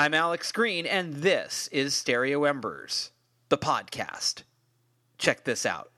[0.00, 3.10] I'm Alex Green, and this is Stereo Embers,
[3.50, 4.44] the podcast.
[5.18, 5.92] Check this out.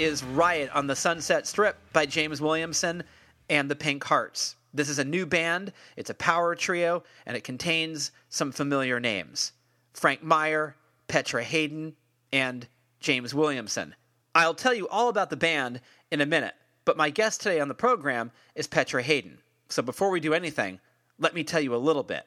[0.00, 3.02] Is Riot on the Sunset Strip by James Williamson
[3.50, 4.56] and the Pink Hearts.
[4.72, 9.52] This is a new band, it's a power trio, and it contains some familiar names
[9.92, 10.74] Frank Meyer,
[11.06, 11.94] Petra Haden,
[12.32, 12.66] and
[13.00, 13.94] James Williamson.
[14.34, 16.54] I'll tell you all about the band in a minute,
[16.86, 19.36] but my guest today on the program is Petra Haden.
[19.68, 20.80] So before we do anything,
[21.18, 22.26] let me tell you a little bit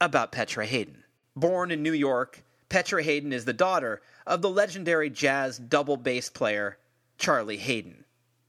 [0.00, 1.04] about Petra Haden.
[1.36, 6.28] Born in New York, Petra Haden is the daughter of the legendary jazz double bass
[6.28, 6.78] player
[7.18, 8.04] Charlie Haden.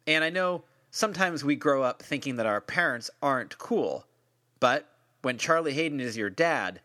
[0.08, 4.06] And I know sometimes we grow up thinking that our parents aren't cool,
[4.60, 4.88] but
[5.22, 6.82] when Charlie Haden is your dad,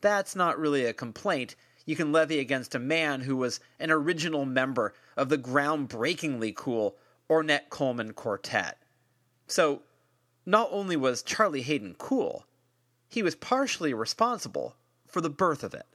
[0.00, 4.44] that's not really a complaint you can levy against a man who was an original
[4.44, 6.96] member of the groundbreakingly cool
[7.28, 8.78] Ornette Coleman Quartet.
[9.46, 9.82] So,
[10.46, 12.44] not only was Charlie Haden cool,
[13.08, 15.86] he was partially responsible for the birth of it.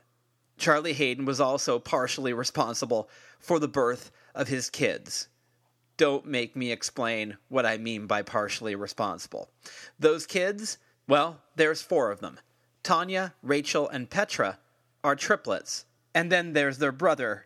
[0.58, 5.28] Charlie Haden was also partially responsible for the birth of his kids.
[5.98, 9.50] Don't make me explain what I mean by partially responsible.
[10.00, 12.39] Those kids, well, there's four of them.
[12.83, 14.59] Tanya, Rachel, and Petra
[15.03, 17.45] are triplets, and then there's their brother,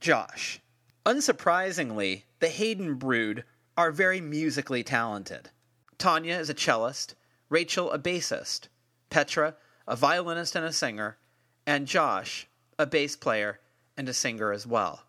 [0.00, 0.60] Josh.
[1.04, 3.44] Unsurprisingly, the Haden brood
[3.76, 5.50] are very musically talented.
[5.98, 7.14] Tanya is a cellist,
[7.48, 8.68] Rachel a bassist,
[9.10, 9.56] Petra
[9.86, 11.18] a violinist and a singer,
[11.66, 12.46] and Josh
[12.80, 13.60] a bass player
[13.98, 15.02] and a singer as well.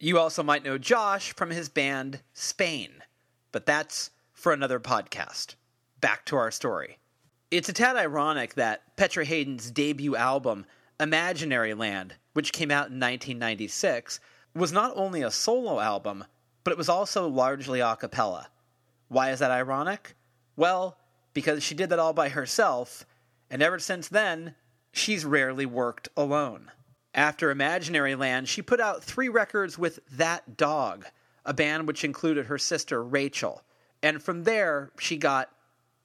[0.00, 2.90] You also might know Josh from his band Spain,
[3.52, 5.54] but that's for another podcast.
[6.00, 6.98] Back to our story.
[7.52, 10.66] It's a tad ironic that Petra Haden's debut album,
[10.98, 14.18] Imaginary Land, which came out in 1996,
[14.52, 16.24] was not only a solo album,
[16.64, 18.48] but it was also largely a cappella.
[19.06, 20.16] Why is that ironic?
[20.56, 20.98] Well,
[21.34, 23.06] because she did that all by herself,
[23.48, 24.56] and ever since then,
[24.90, 26.72] she's rarely worked alone.
[27.14, 31.06] After Imaginary Land, she put out three records with That Dog,
[31.44, 33.62] a band which included her sister Rachel.
[34.02, 35.50] And from there, she got,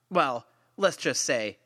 [0.09, 0.45] well,
[0.75, 1.57] let's just say,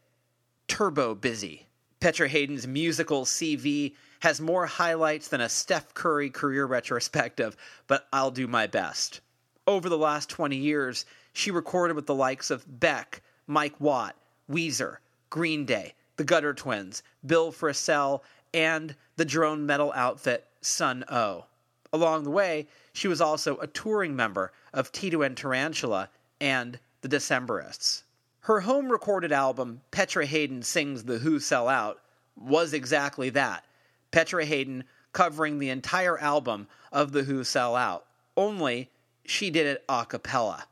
[0.68, 1.68] turbo busy.
[2.00, 8.32] Petra Haden's musical CV has more highlights than a Steph Curry career retrospective, but I'll
[8.32, 9.22] do my best.
[9.66, 14.16] Over the last 20 years, she recorded with the likes of Beck, Mike Watt,
[14.50, 14.98] Weezer,
[15.30, 18.22] Green Day, the Gutter Twins, Bill Frisell,
[18.54, 21.46] and the drone metal outfit Sunn O))).
[21.94, 27.10] Along the way, she was also a touring member of Tito and Tarantula and the
[27.10, 28.04] Decemberists.
[28.42, 32.02] Her home recorded album, Petra Haden Sings The Who Sell Out,
[32.36, 33.66] was exactly that.
[34.12, 38.06] Petra Haden covering the entire album of The Who Sell Out.
[38.36, 38.90] Only
[39.26, 40.66] she did it a cappella.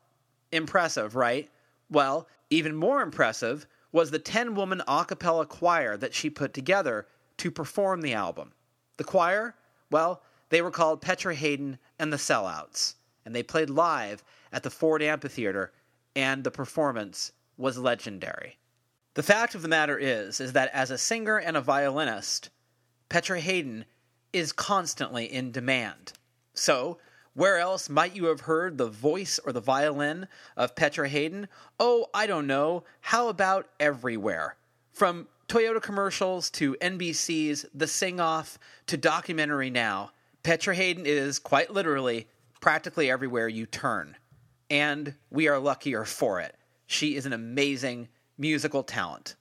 [0.52, 1.50] Impressive, right?
[1.90, 7.08] Well, even more impressive was the 10 woman a cappella choir that she put together
[7.40, 8.54] to perform the album.
[8.98, 9.56] The choir,
[9.90, 12.96] well, they were called Petra Haden and the Sellouts,
[13.26, 15.72] and they played live at the Ford Amphitheater,
[16.16, 18.58] and the performance was legendary.
[19.14, 22.50] The fact of the matter is, is that as a singer and a violinist,
[23.10, 23.86] Petra Haden
[24.32, 26.14] is constantly in demand.
[26.54, 27.00] So,
[27.34, 30.28] where else might you have heard the voice or the violin
[30.58, 31.48] of Petra Haden?
[31.80, 32.84] Oh, I don't know.
[33.02, 34.56] How about everywhere?
[34.92, 40.12] From Toyota commercials to NBC's The Sing Off to Documentary Now,
[40.44, 42.28] Petra Haden is quite literally
[42.62, 44.16] practically everywhere you turn.
[44.70, 46.56] And we are luckier for it.
[46.86, 49.38] She is an amazing musical talent.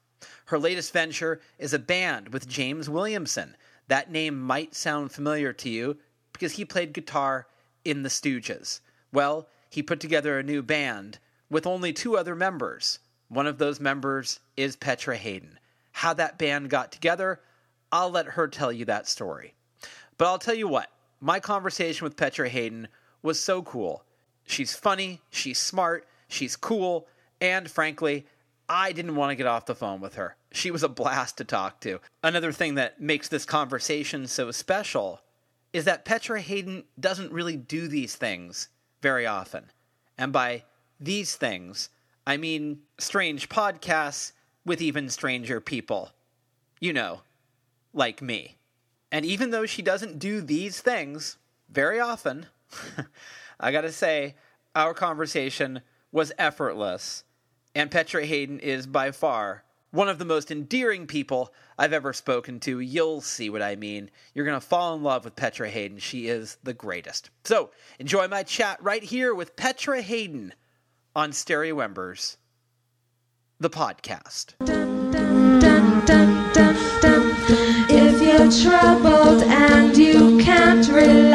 [0.46, 3.54] Her latest venture is a band with James Williamson.
[3.88, 5.98] That name might sound familiar to you
[6.32, 7.48] because he played guitar
[7.84, 8.80] in the Stooges.
[9.12, 11.18] Well, he put together a new band
[11.50, 12.98] with only two other members.
[13.28, 15.58] One of those members is Petra Haden.
[15.98, 17.40] How that band got together,
[17.90, 19.54] I'll let her tell you that story.
[20.16, 22.86] But I'll tell you what, my conversation with Petra Haden
[23.20, 24.04] was so cool.
[24.46, 27.08] She's funny, she's smart, she's cool,
[27.40, 28.26] and frankly,
[28.68, 30.36] I didn't want to get off the phone with her.
[30.52, 31.98] She was a blast to talk to.
[32.22, 35.20] Another thing that makes this conversation so special
[35.72, 38.68] is that Petra Haden doesn't really do these things
[39.02, 39.64] very often.
[40.16, 40.62] And by
[41.00, 41.88] these things,
[42.24, 44.30] I mean strange podcasts
[44.68, 46.12] with even stranger people.
[46.80, 47.22] You know,
[47.92, 48.56] like me.
[49.10, 51.38] And even though she doesn't do these things
[51.68, 52.46] very often,
[53.60, 54.36] I gotta say,
[54.74, 55.80] our conversation
[56.12, 57.24] was effortless.
[57.74, 62.60] And Petra Haden is by far one of the most endearing people I've ever spoken
[62.60, 62.80] to.
[62.80, 64.10] You'll see what I mean.
[64.34, 65.98] You're going to fall in love with Petra Haden.
[65.98, 67.30] She is the greatest.
[67.44, 70.52] So enjoy my chat right here with Petra Haden
[71.16, 72.36] on Stereo Embers,
[73.60, 74.54] the podcast.
[77.90, 81.27] If you're troubled and you can't relax,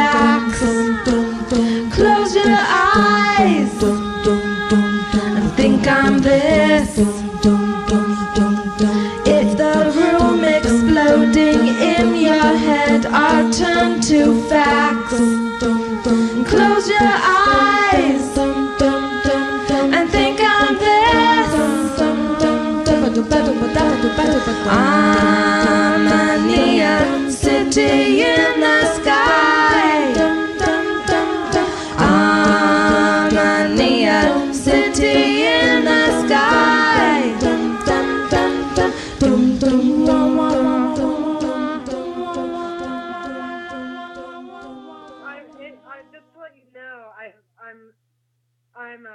[24.45, 30.13] I'm a city in the sky.
[34.53, 37.33] City in the sky.
[45.85, 47.11] I'm, just let you know,
[47.59, 47.93] I'm,
[48.75, 49.09] I'm uh,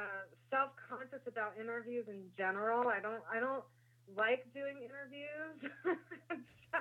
[0.50, 2.88] self-conscious about interviews in general.
[2.88, 3.64] I don't, I don't
[4.16, 5.72] like doing interviews.
[6.72, 6.80] so,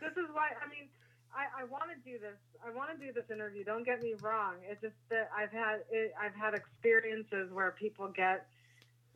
[0.00, 0.52] this is why.
[0.58, 0.88] I mean,
[1.34, 2.36] I, I want to do this.
[2.64, 3.64] I want to do this interview.
[3.64, 4.56] Don't get me wrong.
[4.68, 8.46] It's just that I've had, it, I've had experiences where people get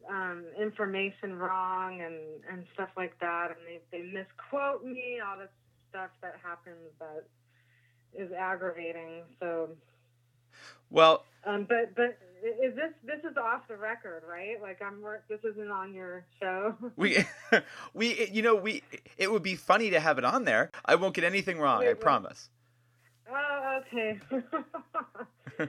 [0.08, 2.16] um, information wrong and,
[2.50, 5.20] and stuff like that, and they, they misquote me.
[5.20, 5.52] All this
[5.90, 7.26] stuff that happens that
[8.14, 9.22] is aggravating.
[9.40, 9.70] So,
[10.90, 12.18] Well, um, but but
[12.62, 14.60] is this this is off the record, right?
[14.60, 16.74] Like I'm this isn't on your show.
[16.96, 17.18] we
[17.94, 18.82] we you know we
[19.18, 21.80] it would be funny to have it on there i won't get anything wrong i
[21.80, 22.00] Wait, wait.
[22.00, 22.48] promise
[23.30, 24.20] oh, okay.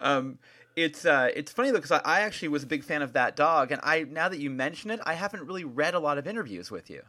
[0.00, 0.38] um
[0.76, 3.36] it's uh it's funny though because I, I actually was a big fan of that
[3.36, 6.26] dog and i now that you mention it i haven't really read a lot of
[6.26, 7.02] interviews with you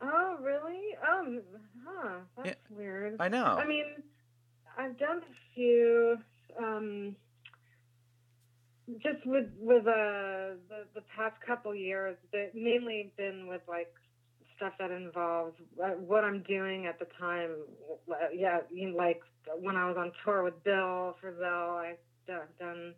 [0.00, 0.96] oh, really?
[1.08, 1.40] Um,
[1.86, 2.08] huh.
[2.44, 3.16] That's weird.
[3.20, 3.84] i know I mean,
[4.76, 6.16] I've done a few.
[6.62, 7.16] Um,
[9.02, 13.88] just with with uh the the past couple years, that mainly been with like
[14.56, 17.50] stuff that involves uh, what I'm doing at the time.
[18.10, 19.20] Uh, Yeah, you know, like
[19.60, 22.94] when I was on tour with Bill Frisell, I've done, done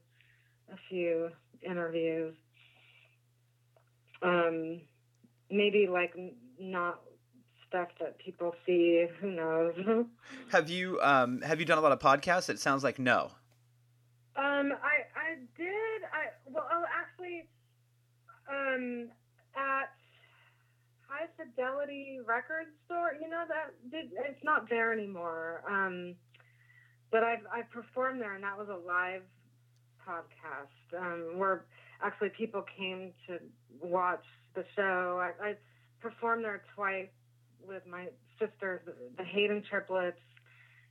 [0.73, 1.31] a few
[1.62, 2.35] interviews.
[4.23, 4.81] Um,
[5.50, 6.12] maybe like
[6.59, 7.00] not
[7.75, 9.06] stuff that people see.
[9.21, 9.75] Who knows?
[10.53, 13.32] have you um have you done a lot of podcasts it sounds like no
[14.37, 16.00] Um, I I did.
[16.12, 17.49] I well, oh, actually,
[18.49, 19.09] um,
[19.56, 19.91] at
[21.09, 25.62] High Fidelity Record Store, you know that did, it's not there anymore.
[25.69, 26.17] Um,
[27.11, 29.23] but I've I performed there, and that was a live
[30.06, 31.65] podcast um, where
[32.03, 33.38] actually people came to
[33.81, 34.25] watch
[34.55, 35.20] the show.
[35.20, 35.55] I, I
[36.00, 37.08] performed there twice
[37.67, 38.81] with my sisters,
[39.17, 40.21] the, Haden triplets,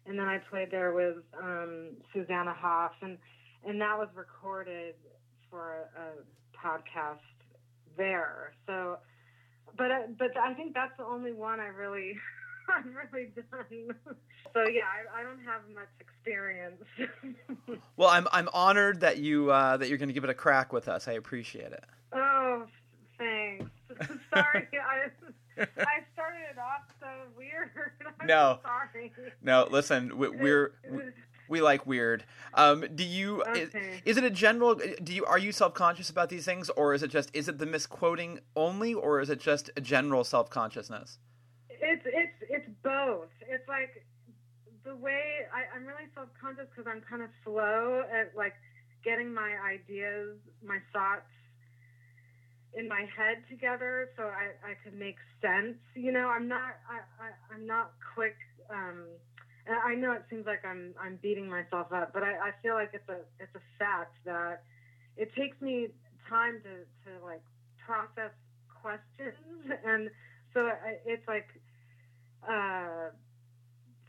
[0.06, 3.18] and then I played there with um, Susanna Hoffs, and
[3.65, 4.96] and that was recorded
[5.50, 6.12] for a, a
[6.58, 7.20] podcast
[7.98, 8.53] there.
[8.68, 8.98] So,
[9.77, 12.18] but I, but I think that's the only one I really
[12.70, 13.96] I've really done.
[14.53, 16.84] So yeah, I, I don't have much experience.
[17.98, 20.72] well i'm i'm honored that you uh that you're going to give it a crack
[20.72, 22.65] with us i appreciate it oh,
[24.07, 24.24] thanks.
[24.33, 25.10] Sorry, I
[25.57, 27.07] I started it off so
[27.38, 27.69] weird.
[28.19, 28.60] I'm No.
[28.63, 29.12] sorry.
[29.41, 31.01] no listen we, we're we,
[31.50, 32.24] we like weird
[32.55, 33.69] um do you is,
[34.05, 37.10] is it a general do you are you self-conscious about these things or is it
[37.10, 41.19] just is it the misquoting only or is it just a general self-consciousness
[41.69, 43.29] It's it's it's both.
[43.41, 44.05] It's like
[44.86, 48.53] the way I, I'm really self conscious because I'm kind of slow at like
[49.03, 51.27] getting my ideas, my thoughts
[52.75, 55.77] in my head together, so I I could make sense.
[55.96, 58.36] You know, I'm not I, I I'm not quick.
[58.70, 59.06] Um,
[59.65, 62.74] and I know it seems like I'm I'm beating myself up, but I, I feel
[62.74, 64.63] like it's a it's a fact that
[65.18, 65.89] it takes me
[66.30, 67.44] time to to like
[67.77, 68.32] process
[68.82, 69.36] questions
[69.86, 70.10] and
[70.53, 71.48] so I, it's like
[72.48, 73.12] uh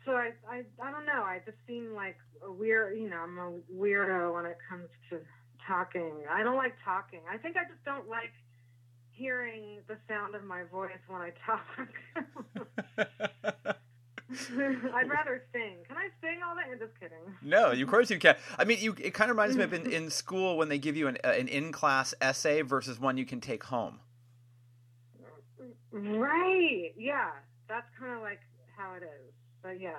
[0.04, 3.38] so I, I I don't know I just seem like a weird you know I'm
[3.38, 5.18] a weirdo when it comes to
[5.66, 6.12] talking.
[6.30, 7.20] I don't like talking.
[7.30, 8.32] I think I just don't like
[9.14, 11.66] hearing the sound of my voice when I talk.
[14.94, 15.76] I'd rather sing.
[15.86, 16.66] Can I sing all that?
[16.70, 17.18] I'm just kidding.
[17.42, 18.36] no, of course you can.
[18.58, 18.94] I mean, you.
[18.98, 21.28] It kind of reminds me of in, in school when they give you an, uh,
[21.28, 24.00] an in class essay versus one you can take home.
[25.92, 26.92] Right.
[26.96, 27.30] Yeah.
[27.68, 28.40] That's kind of like
[28.76, 29.32] how it is.
[29.62, 29.92] But yeah.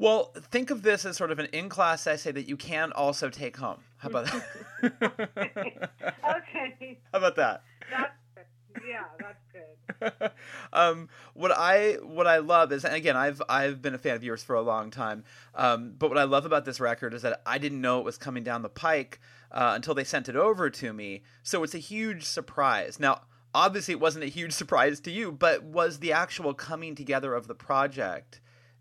[0.00, 3.28] Well, think of this as sort of an in class essay that you can also
[3.28, 3.80] take home.
[3.98, 5.90] How about that?
[6.30, 6.98] Okay.
[7.12, 7.64] How about that?
[7.90, 8.82] That's good.
[8.88, 10.30] Yeah, that's good.
[10.72, 14.24] um, what I what I love is, and again, I've I've been a fan of
[14.24, 15.22] yours for a long time.
[15.54, 18.16] Um, but what I love about this record is that I didn't know it was
[18.16, 19.20] coming down the pike
[19.52, 21.24] uh, until they sent it over to me.
[21.42, 22.98] So it's a huge surprise.
[22.98, 23.20] Now,
[23.54, 27.48] obviously, it wasn't a huge surprise to you, but was the actual coming together of
[27.48, 28.40] the project?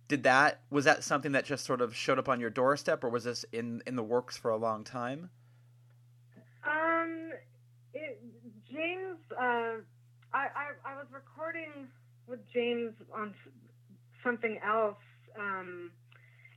[0.10, 3.10] Did that was that something that just sort of showed up on your doorstep, or
[3.10, 5.30] was this in in the works for a long time?
[6.66, 7.30] Um,
[7.94, 8.20] it,
[8.70, 9.78] James, uh,
[10.34, 11.88] I, I I was recording
[12.28, 13.36] with James on
[14.24, 14.98] something else,
[15.38, 15.92] um,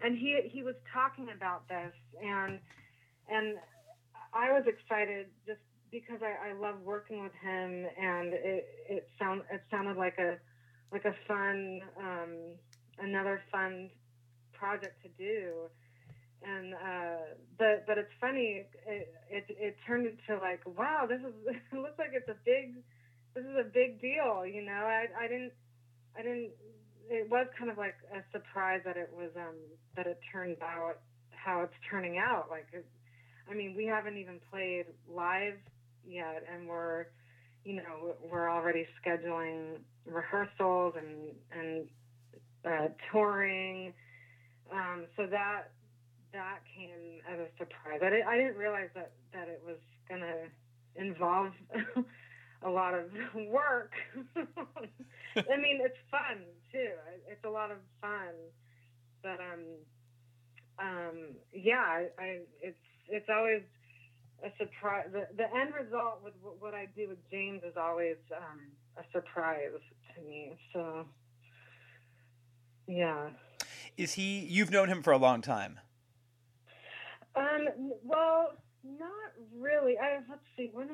[0.00, 1.92] and he he was talking about this,
[2.25, 2.59] and
[3.28, 3.59] and
[4.32, 9.42] I was excited just because I, I love working with him, and it it sound
[9.52, 10.38] it sounded like a
[10.90, 12.37] like a fun um,
[13.02, 13.90] another fun
[14.52, 15.68] project to do.
[16.44, 21.35] And uh but but it's funny it, it it turned into like wow this is
[21.73, 22.82] it looks like it's a big
[23.35, 24.73] this is a big deal you know?
[24.73, 25.52] I i didn't
[26.18, 26.50] i didn't
[27.09, 29.54] it was kind of like a surprise that it was um
[29.94, 30.99] that it turned out
[31.30, 32.47] how it's turning out.
[32.50, 32.87] Like it,
[33.50, 35.59] i mean we haven't even played live
[36.04, 37.06] yet and we're
[37.64, 41.88] you know we're already scheduling rehearsals and and
[42.64, 43.92] uh touring
[44.73, 45.71] um so that
[46.33, 48.00] that came as a surprise.
[48.02, 49.76] I didn't, I didn't realize that, that it was
[50.09, 50.49] to
[50.97, 51.52] involve
[52.62, 53.11] a lot of
[53.49, 53.92] work.
[54.37, 56.90] I mean, it's fun too.
[57.28, 58.35] It's a lot of fun,
[59.23, 59.64] but um,
[60.78, 62.76] um, yeah, I, I it's
[63.09, 63.62] it's always
[64.45, 65.07] a surprise.
[65.12, 68.61] The, the end result with wh- what I do with James is always um,
[68.97, 69.71] a surprise
[70.14, 70.57] to me.
[70.73, 71.07] So,
[72.96, 73.30] yeah.
[73.96, 74.40] Is he?
[74.40, 75.80] You've known him for a long time.
[77.34, 77.68] Um,
[78.04, 78.52] well,
[78.84, 79.99] not really.
[79.99, 80.70] I let's see.
[80.72, 80.88] When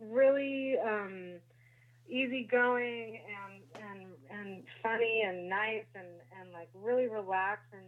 [0.00, 1.34] really um,
[2.08, 6.08] easygoing and and and funny and nice and
[6.40, 7.82] and like really relaxed and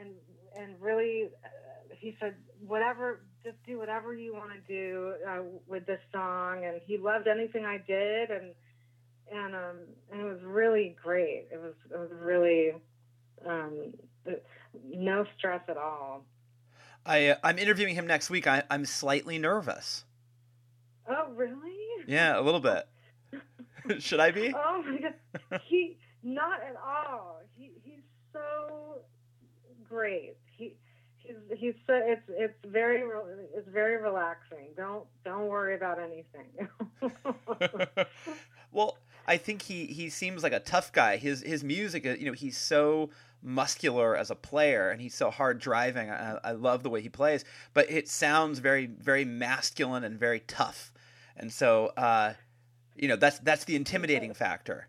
[0.00, 0.10] and
[0.56, 1.30] and really.
[1.44, 1.48] Uh,
[2.00, 6.80] he said, "Whatever, just do whatever you want to do uh, with this song." And
[6.86, 8.54] he loved anything I did, and
[9.32, 9.76] and um
[10.10, 11.48] and it was really great.
[11.50, 12.72] It was it was really
[13.46, 13.94] um
[14.84, 16.24] no stress at all.
[17.04, 18.46] I uh, I'm interviewing him next week.
[18.46, 20.04] I, I'm slightly nervous.
[21.08, 21.74] Oh really?
[22.06, 22.86] Yeah, a little bit.
[23.98, 24.54] Should I be?
[24.54, 25.60] Oh my god.
[25.66, 27.40] He not at all.
[27.56, 28.02] He he's
[28.32, 29.00] so
[29.88, 30.36] great.
[30.56, 30.74] He
[31.16, 33.02] he's he's so it's it's very
[33.54, 34.68] it's very relaxing.
[34.76, 36.68] Don't don't worry about anything.
[38.72, 41.16] well, I think he he seems like a tough guy.
[41.16, 43.10] His his music, you know, he's so
[43.42, 46.10] muscular as a player, and he's so hard driving.
[46.10, 50.40] I, I love the way he plays, but it sounds very very masculine and very
[50.40, 50.92] tough.
[51.36, 52.34] And so, uh,
[52.96, 54.88] you know, that's that's the intimidating factor.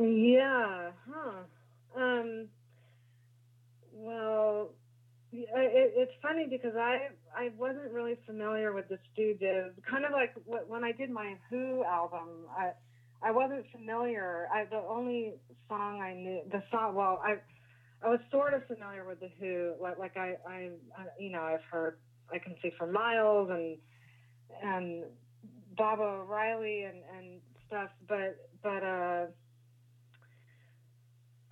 [0.00, 2.00] Yeah, huh.
[2.00, 2.48] Um,
[4.02, 4.70] well,
[5.32, 9.70] it, it's funny because I I wasn't really familiar with the Stooges.
[9.88, 10.34] Kind of like
[10.68, 12.72] when I did my Who album, I
[13.22, 14.48] I wasn't familiar.
[14.52, 15.34] I the only
[15.68, 16.94] song I knew the song.
[16.94, 17.36] Well, I
[18.04, 19.74] I was sort of familiar with the Who.
[19.80, 21.98] Like, like I, I, I, you know, I've heard
[22.32, 23.78] I can see for miles and
[24.62, 25.04] and
[25.76, 29.26] Baba O'Riley and and stuff, but but uh,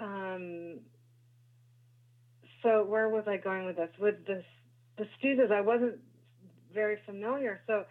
[0.01, 0.81] um,
[2.63, 3.91] so where was I going with this?
[3.99, 4.45] With this
[4.99, 5.99] the Stooges, I wasn't
[6.75, 7.85] very familiar, so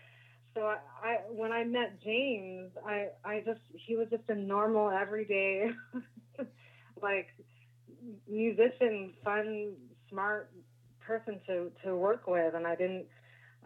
[0.56, 4.90] so I, I when I met James, I I just he was just a normal
[4.90, 5.72] everyday
[7.02, 7.28] like
[8.28, 9.74] musician, fun,
[10.10, 10.52] smart
[11.00, 13.06] person to to work with, and I didn't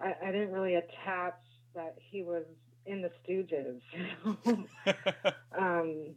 [0.01, 1.39] I, I didn't really attach
[1.75, 2.43] that he was
[2.86, 3.81] in the Stooges.
[5.57, 6.15] um,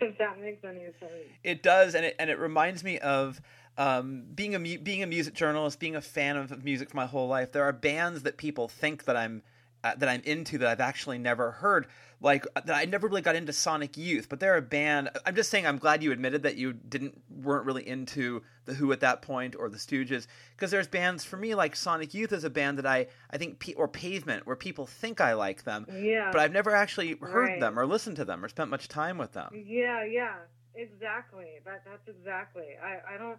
[0.00, 1.12] if that makes any sense.
[1.42, 3.40] It does, and it and it reminds me of
[3.76, 7.06] um, being a mu- being a music journalist, being a fan of music for my
[7.06, 7.52] whole life.
[7.52, 9.42] There are bands that people think that I'm
[9.82, 11.86] uh, that I'm into that I've actually never heard.
[12.20, 15.10] Like uh, that I never really got into Sonic Youth, but they're a band.
[15.26, 18.92] I'm just saying I'm glad you admitted that you didn't weren't really into the Who
[18.92, 20.26] at that point or the Stooges
[20.56, 23.74] because there's bands for me like Sonic Youth is a band that I I think
[23.76, 26.30] or Pavement where people think I like them, Yeah.
[26.32, 27.60] but I've never actually heard Right.
[27.60, 29.50] them or listened to them or spent much time with them.
[29.66, 30.36] Yeah, yeah,
[30.74, 31.58] exactly.
[31.64, 32.68] That that's exactly.
[32.82, 33.38] I I don't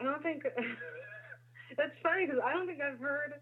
[0.00, 0.42] I don't think
[1.76, 3.34] that's funny because I don't think I've heard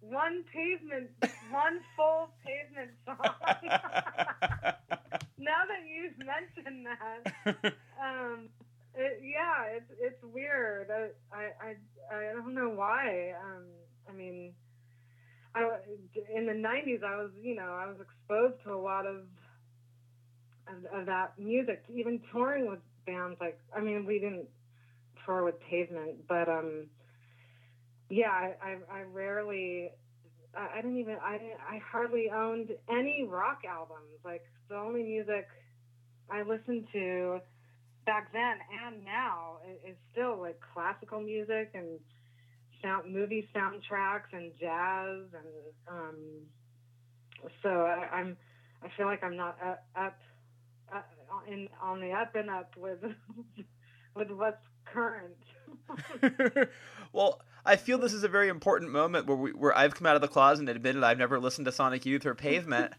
[0.00, 1.10] one pavement
[1.50, 3.16] one full pavement song.
[5.38, 8.48] now that you've mentioned that, um,
[8.94, 10.90] it, yeah, it's it's weird.
[10.90, 13.34] I, I I I don't know why.
[13.42, 13.64] Um,
[14.08, 14.52] I mean,
[15.54, 15.68] I
[16.34, 19.22] in the '90s I was you know I was exposed to a lot of
[20.68, 24.48] of, of that music, even touring with bands like I mean we didn't
[25.24, 26.86] tour with Pavement, but um,
[28.08, 29.90] yeah, I I, I rarely.
[30.56, 31.38] I I didn't even I
[31.68, 34.20] I hardly owned any rock albums.
[34.24, 35.46] Like the only music
[36.30, 37.40] I listened to
[38.06, 41.98] back then and now is still like classical music and
[42.82, 46.16] sound movie soundtracks and jazz and um
[47.62, 48.36] so I, I'm
[48.82, 50.18] I feel like I'm not up, up
[50.94, 51.00] uh,
[51.50, 52.98] in on the up and up with
[54.16, 55.36] with what's current.
[57.12, 60.16] well, I feel this is a very important moment where we, where I've come out
[60.16, 62.92] of the closet and admitted I've never listened to Sonic Youth or Pavement.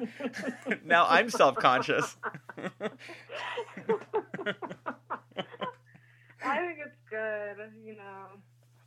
[0.84, 2.16] now I'm self-conscious.
[6.44, 8.26] I think it's good, you know.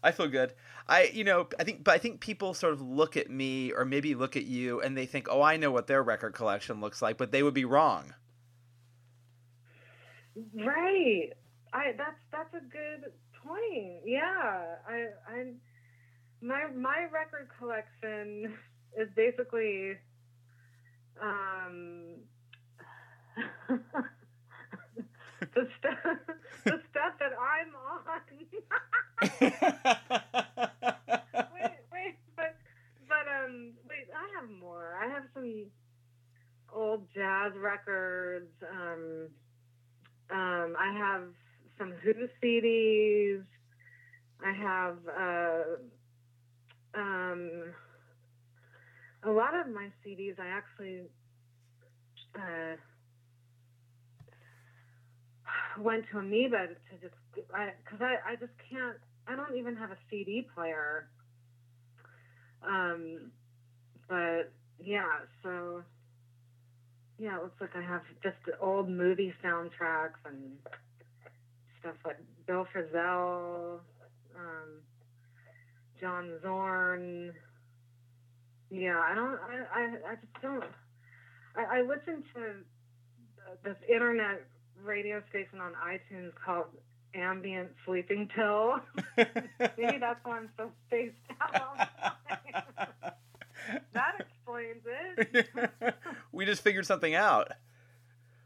[0.01, 0.53] I feel good.
[0.88, 3.86] I, you know, I think, but I think people sort of look at me or
[3.86, 7.01] maybe look at you and they think, oh, I know what their record collection looks
[7.01, 8.13] like, but they would be wrong.
[10.55, 11.34] Right.
[11.73, 13.12] I that's that's a good
[13.45, 14.01] point.
[14.05, 14.75] Yeah.
[14.88, 15.53] I I
[16.41, 18.53] my my record collection
[18.97, 19.97] is basically
[21.21, 22.15] um
[23.69, 26.17] the stuff
[26.65, 28.21] the stuff that I'm on.
[31.53, 32.55] wait, wait, but
[33.08, 34.97] but um wait, I have more.
[35.01, 35.65] I have some
[36.73, 38.51] old jazz records.
[38.71, 39.29] Um
[40.32, 41.23] um I have
[41.79, 42.13] some Who
[42.43, 43.43] CDs.
[44.45, 45.63] I have uh
[46.99, 47.73] um
[49.23, 51.03] a lot of my CDs I actually
[52.35, 52.75] uh
[55.81, 59.97] went to Amoeba to just because I, I just can't I don't even have a
[60.09, 61.07] CD player.
[62.67, 63.31] Um,
[64.07, 64.51] but
[64.83, 65.83] yeah, so
[67.19, 70.57] yeah, it looks like I have just old movie soundtracks and
[71.79, 73.79] stuff like Bill Frisell,
[74.35, 74.81] um,
[75.99, 77.33] John Zorn.
[78.69, 79.39] Yeah, I don't.
[79.39, 80.63] I I, I just don't.
[81.55, 82.63] I, I listen to
[83.63, 84.45] this internet
[84.83, 86.65] radio station on iTunes called
[87.15, 88.79] Ambient Sleeping Pill.
[89.17, 91.61] Maybe that's why I'm so spaced out.
[91.61, 92.13] all the time.
[93.93, 95.95] that explains it.
[96.31, 97.51] we just figured something out.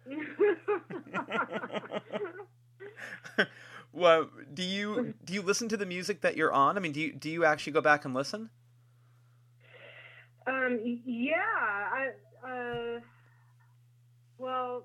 [3.94, 6.78] well, do you do you listen to the music that you're on?
[6.78, 8.50] I mean, do you do you actually go back and listen?
[10.48, 12.10] um, yeah, I
[12.46, 13.00] uh,
[14.38, 14.84] well,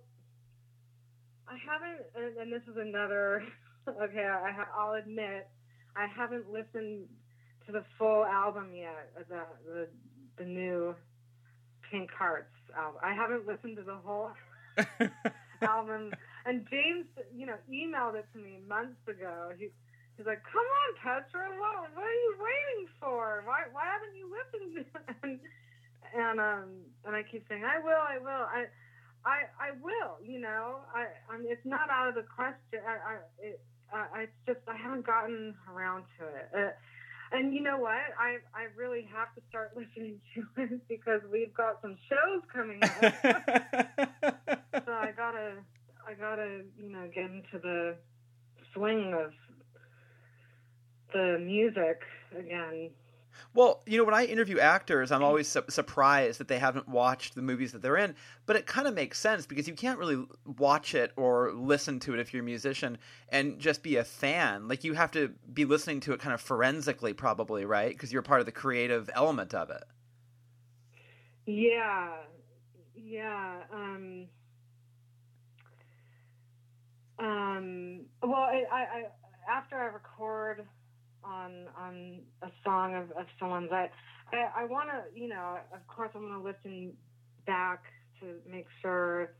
[1.48, 3.42] I haven't, and, this is another.
[3.88, 5.48] Okay, I, ha- I'll admit,
[5.96, 7.06] I haven't listened
[7.64, 9.10] to the full album yet.
[9.18, 9.88] uh, The the
[10.36, 10.94] the new
[11.90, 13.00] Pink Hearts album.
[13.02, 14.30] I haven't listened to the whole
[15.62, 16.12] album.
[16.48, 17.04] And James,
[17.36, 19.52] you know, emailed it to me months ago.
[19.58, 19.68] He,
[20.16, 23.44] he's like, "Come on, Petra, what, what are you waiting for?
[23.44, 24.86] Why, why haven't you listened?"
[25.22, 25.38] and
[26.16, 26.68] and um,
[27.04, 28.64] and I keep saying, "I will, I will, I,
[29.28, 32.80] I, I will." You know, I, I mean, it's not out of the question.
[32.80, 33.60] I, I, it,
[33.92, 36.48] I it's just I haven't gotten around to it.
[36.56, 36.72] Uh,
[37.36, 38.00] and you know what?
[38.18, 42.80] I I really have to start listening to it because we've got some shows coming
[42.82, 43.14] up.
[44.86, 45.60] so I gotta
[46.08, 47.96] I gotta you know get into the
[48.72, 49.32] swing of
[51.12, 52.00] the music
[52.36, 52.90] again.
[53.54, 57.34] Well, you know, when I interview actors, I'm always su- surprised that they haven't watched
[57.34, 58.14] the movies that they're in.
[58.46, 60.24] But it kind of makes sense because you can't really
[60.58, 64.66] watch it or listen to it if you're a musician and just be a fan.
[64.66, 67.90] Like you have to be listening to it kind of forensically, probably, right?
[67.90, 69.84] Because you're part of the creative element of it.
[71.46, 72.16] Yeah,
[72.96, 73.62] yeah.
[73.72, 74.26] Um,
[77.18, 79.02] um, well, I, I,
[79.50, 80.66] after I record
[81.24, 83.90] on on a song of, of someone's, I
[84.32, 86.92] I, I want to, you know, of course, I'm going to listen
[87.46, 87.82] back
[88.20, 89.32] to make sure.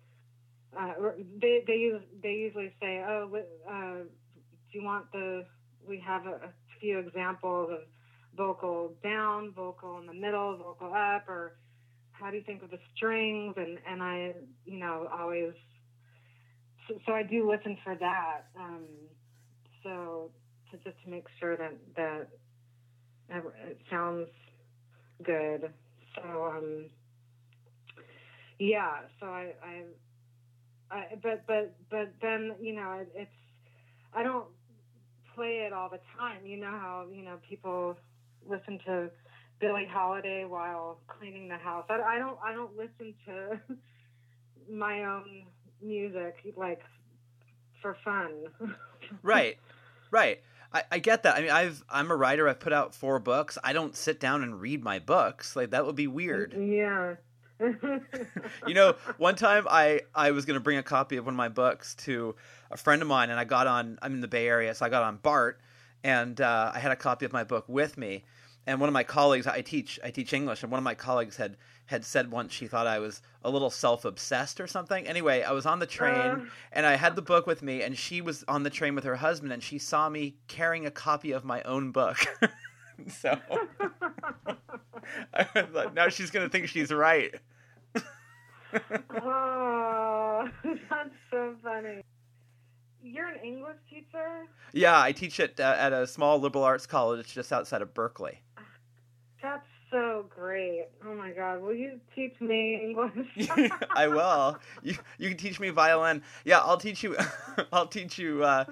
[0.79, 0.93] Uh,
[1.41, 3.31] they they use they usually say, oh,
[3.71, 5.45] uh, do you want the?
[5.87, 7.79] We have a, a few examples of
[8.37, 11.55] vocal down, vocal in the middle, vocal up, or
[12.13, 13.55] how do you think of the strings?
[13.57, 14.35] And and I,
[14.67, 15.53] you know, always.
[17.07, 18.47] So, I do listen for that.
[18.59, 18.85] Um,
[19.83, 20.31] so
[20.71, 22.29] to just to make sure that that
[23.31, 24.29] it sounds
[25.23, 25.71] good.
[26.15, 26.87] So um,
[28.59, 29.01] yeah.
[29.21, 29.83] So I, I,
[30.91, 33.31] I, but but but then you know it, it's
[34.15, 34.47] I don't
[35.35, 36.45] play it all the time.
[36.45, 37.97] You know how you know people
[38.49, 39.11] listen to
[39.61, 41.87] Billie Holiday while cleaning the house.
[41.89, 43.61] I, I don't I don't listen to
[44.73, 45.47] my own
[45.83, 46.81] music like
[47.81, 48.31] for fun.
[49.23, 49.59] right,
[50.11, 50.41] right.
[50.73, 51.37] I, I get that.
[51.37, 52.49] I mean, I've I'm a writer.
[52.49, 53.57] I've put out four books.
[53.65, 55.57] I don't sit down and read my books.
[55.57, 56.55] Like that would be weird.
[56.55, 57.15] Yeah.
[58.67, 61.39] you know, one time I I was going to bring a copy of one of
[61.39, 62.37] my books to
[62.71, 63.99] a friend of mine, and I got on.
[64.03, 65.61] I'm in the Bay Area, so I got on BART,
[66.05, 68.25] and uh, I had a copy of my book with me.
[68.67, 71.37] And one of my colleagues, I teach I teach English, and one of my colleagues
[71.37, 71.57] had
[71.89, 75.07] had said once she thought I was a little self obsessed or something.
[75.07, 76.45] Anyway, I was on the train Uh.
[76.73, 79.17] and I had the book with me, and she was on the train with her
[79.17, 82.19] husband, and she saw me carrying a copy of my own book.
[83.09, 83.39] so
[85.35, 87.35] I thought, now she's going to think she's right.
[89.23, 90.49] oh,
[90.91, 92.03] that's so funny.
[93.03, 94.47] You're an English teacher?
[94.73, 98.43] Yeah, I teach it uh, at a small liberal arts college just outside of Berkeley.
[99.41, 100.87] That's so great.
[101.05, 101.63] Oh my God.
[101.63, 103.49] Will you teach me English?
[103.91, 104.59] I will.
[104.83, 106.23] You you can teach me violin.
[106.45, 107.17] Yeah, I'll teach you.
[107.73, 108.45] I'll teach you.
[108.45, 108.65] Uh,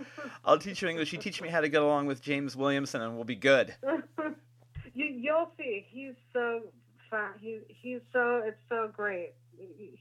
[0.45, 1.13] I'll teach you English.
[1.13, 3.75] You teach me how to get along with James Williamson, and we'll be good.
[4.95, 5.87] you, you'll see.
[5.91, 6.63] He's so
[7.11, 7.31] fun.
[7.41, 9.33] He, he's so, it's so great.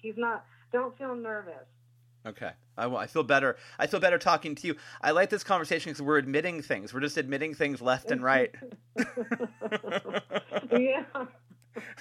[0.01, 1.65] He's not, don't feel nervous.
[2.25, 3.55] Okay, I, I feel better.
[3.77, 4.75] I feel better talking to you.
[5.01, 6.93] I like this conversation because we're admitting things.
[6.93, 8.53] We're just admitting things left and right.
[10.71, 11.03] yeah.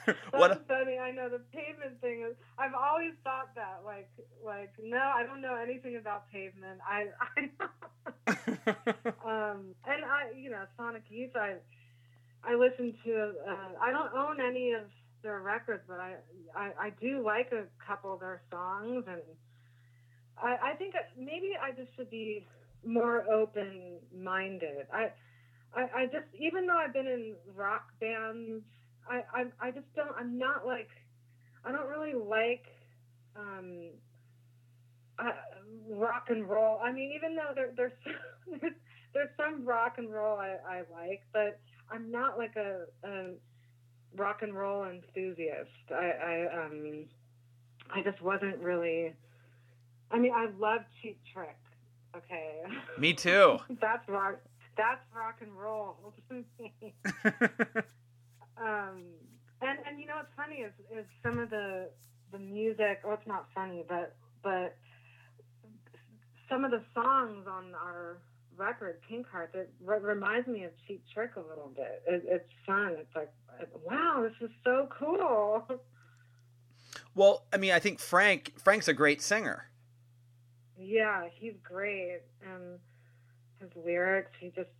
[0.06, 0.66] That's what?
[0.68, 0.98] funny.
[0.98, 2.36] I know the pavement thing is.
[2.58, 3.80] I've always thought that.
[3.84, 4.08] Like,
[4.44, 6.80] like no, I don't know anything about pavement.
[6.88, 7.50] I, I
[9.24, 11.36] um, and I, you know, Sonic Youth.
[11.36, 11.56] I,
[12.44, 13.32] I listen to.
[13.46, 14.84] Uh, I don't own any of
[15.22, 16.14] their records, but I,
[16.54, 19.20] I, I do like a couple of their songs, and
[20.42, 22.46] I, I think maybe I just should be
[22.84, 24.86] more open-minded.
[24.92, 25.10] I,
[25.74, 28.62] I, I just, even though I've been in rock bands,
[29.08, 30.12] I, I, I just don't.
[30.18, 30.88] I'm not like,
[31.64, 32.64] I don't really like.
[33.36, 33.90] Um,
[35.18, 35.30] uh,
[35.88, 36.78] rock and roll.
[36.82, 37.92] I mean, even though there, there's
[38.60, 38.74] there's
[39.12, 43.30] there's some rock and roll I, I like, but I'm not like a, a
[44.16, 45.70] rock and roll enthusiast.
[45.90, 47.04] I, I um
[47.94, 49.14] I just wasn't really.
[50.10, 51.56] I mean, I love Cheap Trick.
[52.16, 52.62] Okay,
[52.98, 53.58] Me too.
[53.80, 54.36] that's rock.
[54.76, 55.96] That's rock and roll.
[58.56, 59.02] um,
[59.60, 61.90] and and you know what's funny is is some of the
[62.32, 63.00] the music.
[63.04, 64.76] Oh, it's not funny, but but
[66.48, 68.18] some of the songs on our
[68.56, 72.02] record, Pink Heart, that re- reminds me of Cheap Trick a little bit.
[72.06, 72.94] It, it's fun.
[72.98, 73.32] It's like,
[73.84, 75.64] wow, this is so cool.
[77.14, 79.68] well, I mean, I think Frank Frank's a great singer.
[80.78, 82.78] Yeah, he's great, and
[83.60, 84.30] his lyrics.
[84.38, 84.70] He just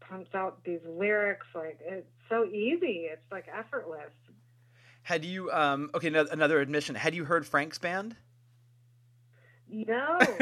[0.00, 3.08] pumps out these lyrics like it's so easy.
[3.10, 4.10] It's like effortless.
[5.02, 6.94] Had you um okay, no, another admission.
[6.94, 8.16] Had you heard Frank's band?
[9.68, 10.18] No,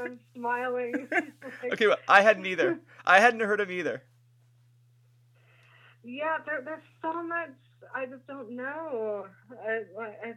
[0.00, 1.08] I'm smiling.
[1.10, 1.32] Like,
[1.72, 2.78] okay, well, I hadn't either.
[3.04, 4.02] I hadn't heard him either.
[6.04, 7.50] Yeah, there, there's so much
[7.94, 9.26] I just don't know.
[9.64, 10.34] I, I,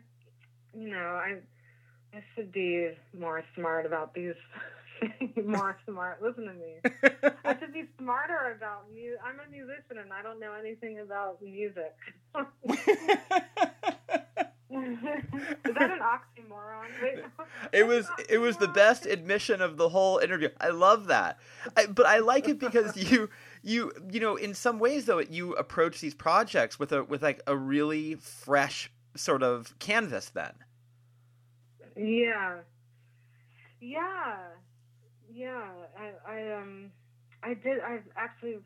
[0.78, 1.38] you know, I
[2.14, 4.36] I should be more smart about these.
[5.46, 6.22] more smart.
[6.22, 6.76] Listen to me.
[7.46, 9.20] I should be smarter about music.
[9.26, 11.96] I'm a musician and I don't know anything about music.
[14.74, 16.88] Is that an oxymoron?
[17.02, 17.20] Wait,
[17.74, 20.50] it was it was the best admission of the whole interview.
[20.62, 21.40] I love that,
[21.76, 23.30] I, but I like it because you
[23.64, 27.42] you you know in some ways though you approach these projects with a with like
[27.48, 30.30] a really fresh sort of canvas.
[30.30, 30.54] Then
[31.96, 32.60] Yeah.
[33.80, 34.38] Yeah.
[35.32, 35.70] Yeah.
[35.98, 36.92] I, I um
[37.44, 38.60] I did I've actually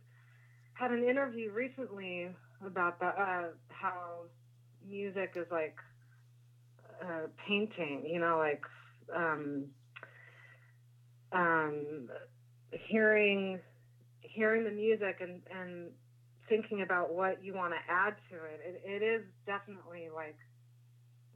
[0.73, 2.29] had an interview recently
[2.65, 4.23] about that uh how
[4.87, 5.77] music is like
[7.01, 8.63] uh painting, you know, like
[9.15, 9.65] um
[11.31, 12.09] um
[12.71, 13.59] hearing
[14.21, 15.91] hearing the music and and
[16.49, 18.61] thinking about what you want to add to it.
[18.63, 20.37] It it is definitely like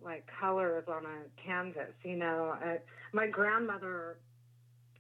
[0.04, 1.94] like colors on a canvas.
[2.04, 2.78] You know, uh,
[3.14, 4.20] my grandmother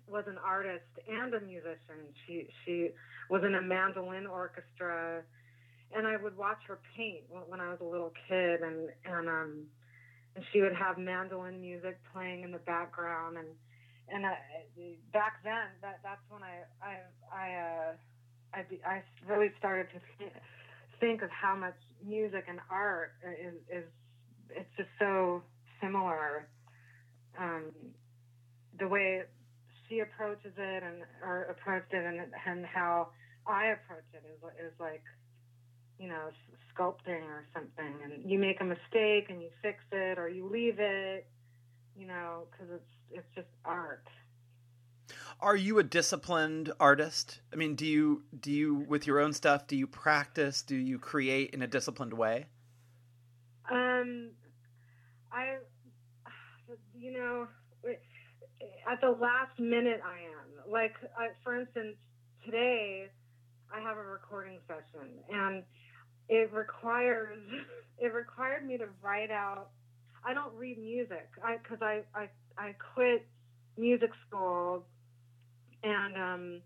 [0.07, 2.13] was an artist and a musician.
[2.25, 2.89] She she
[3.29, 5.21] was in a mandolin orchestra,
[5.95, 9.65] and I would watch her paint when, I was a little kid, and and um
[10.35, 13.47] and she would have mandolin music playing in the background, and
[14.09, 14.29] and uh,
[15.13, 16.97] back then that that's when I I
[17.31, 17.91] I uh,
[18.53, 20.33] I I really started to think,
[20.99, 23.85] think of how much music and art is is
[24.49, 25.43] it's just so
[25.81, 26.47] similar.
[27.37, 27.71] Um,
[28.79, 29.23] the way
[29.87, 33.09] she approaches it and or approached it and and how
[33.47, 35.03] I approach it is is like
[35.99, 36.29] you know
[36.73, 40.79] sculpting or something and you make a mistake and you fix it or you leave
[40.79, 41.27] it
[41.97, 44.07] you know because it's it's just art
[45.41, 47.39] are you a disciplined artist?
[47.53, 49.67] I mean, do you do you with your own stuff?
[49.67, 50.61] Do you practice?
[50.61, 52.47] Do you create in a disciplined way?
[53.71, 54.31] Um,
[55.31, 55.57] I,
[56.97, 57.47] you know,
[58.89, 60.71] at the last minute I am.
[60.71, 61.95] Like, I, for instance,
[62.43, 63.07] today
[63.73, 65.63] I have a recording session, and
[66.27, 67.39] it requires
[67.99, 69.69] it required me to write out.
[70.23, 73.25] I don't read music, I because I, I I quit
[73.77, 74.83] music school,
[75.83, 76.61] and um,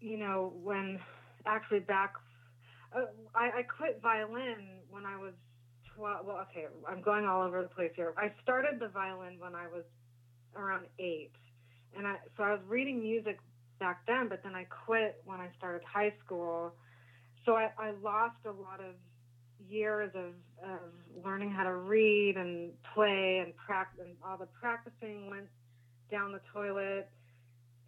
[0.00, 0.98] you know when
[1.46, 2.14] actually back
[2.94, 5.32] uh, I, I quit violin when I was
[5.96, 6.26] 12.
[6.26, 8.12] Well, okay, I'm going all over the place here.
[8.16, 9.84] I started the violin when I was
[10.54, 11.32] around eight.
[11.96, 13.38] And I, so I was reading music
[13.78, 16.72] back then, but then I quit when I started high school.
[17.44, 18.94] So I, I lost a lot of
[19.68, 20.32] years of,
[20.68, 20.80] of
[21.24, 25.46] learning how to read and play and practice, and all the practicing went
[26.10, 27.08] down the toilet.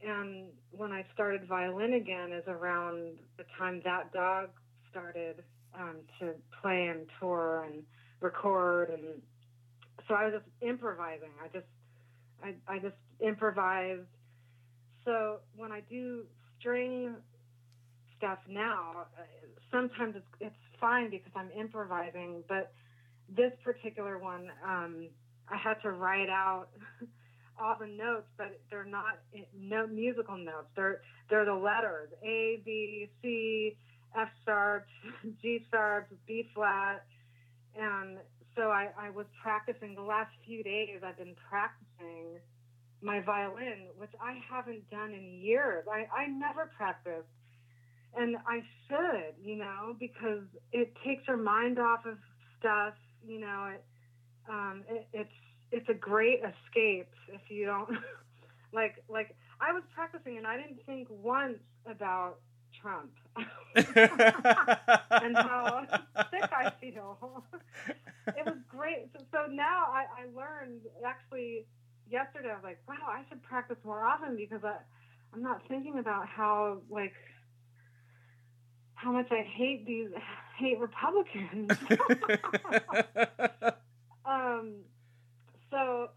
[0.06, 4.50] And when I started violin again is around the time that dog
[4.90, 5.42] started
[5.78, 7.82] um, to play and tour and
[8.20, 9.20] record and
[10.08, 11.30] so I was just improvising.
[11.42, 11.66] I just
[12.42, 14.06] I, I just improvised.
[15.04, 16.24] So when I do
[16.58, 17.14] string
[18.16, 19.06] stuff now,
[19.70, 22.42] sometimes it's it's fine because I'm improvising.
[22.48, 22.72] But
[23.28, 25.08] this particular one, um,
[25.48, 26.68] I had to write out
[27.60, 29.18] all the notes, but they're not
[29.58, 30.68] no musical notes.
[30.76, 33.76] They're they're the letters A B C
[34.16, 34.86] F sharp,
[35.42, 37.04] G sharp, B flat,
[37.78, 38.18] and
[38.56, 41.00] so I, I was practicing the last few days.
[41.06, 42.40] I've been practicing
[43.00, 45.84] my violin, which I haven't done in years.
[45.88, 47.28] I, I never practiced.
[48.16, 52.18] and I should, you know, because it takes your mind off of
[52.58, 52.94] stuff.
[53.26, 53.84] You know, it,
[54.48, 55.30] um, it, it's
[55.72, 57.90] it's a great escape if you don't
[58.72, 62.38] like like I was practicing and I didn't think once about
[62.80, 63.10] Trump
[63.76, 65.86] and how
[66.30, 67.44] sick I feel.
[68.28, 69.08] it was great.
[69.12, 71.66] So, so now I, I learned actually
[72.10, 72.50] yesterday.
[72.50, 74.76] I was like, wow, I should practice more often because I,
[75.32, 77.14] I'm not thinking about how like
[78.94, 80.10] how much I hate these
[80.56, 81.70] hate Republicans.
[84.24, 84.74] um,
[85.70, 86.10] so,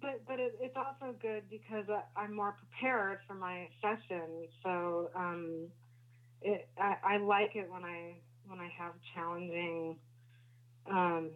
[0.00, 4.46] but but it, it's also good because I, I'm more prepared for my session.
[4.62, 5.66] So um,
[6.42, 9.96] it I, I like it when I when I have challenging
[10.90, 11.30] um,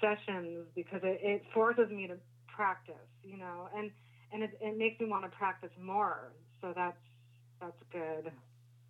[0.00, 2.16] sessions because it, it forces me to
[2.48, 3.90] practice, you know, and
[4.32, 6.32] and it, it makes me want to practice more.
[6.60, 6.98] So that's
[7.60, 8.30] that's good.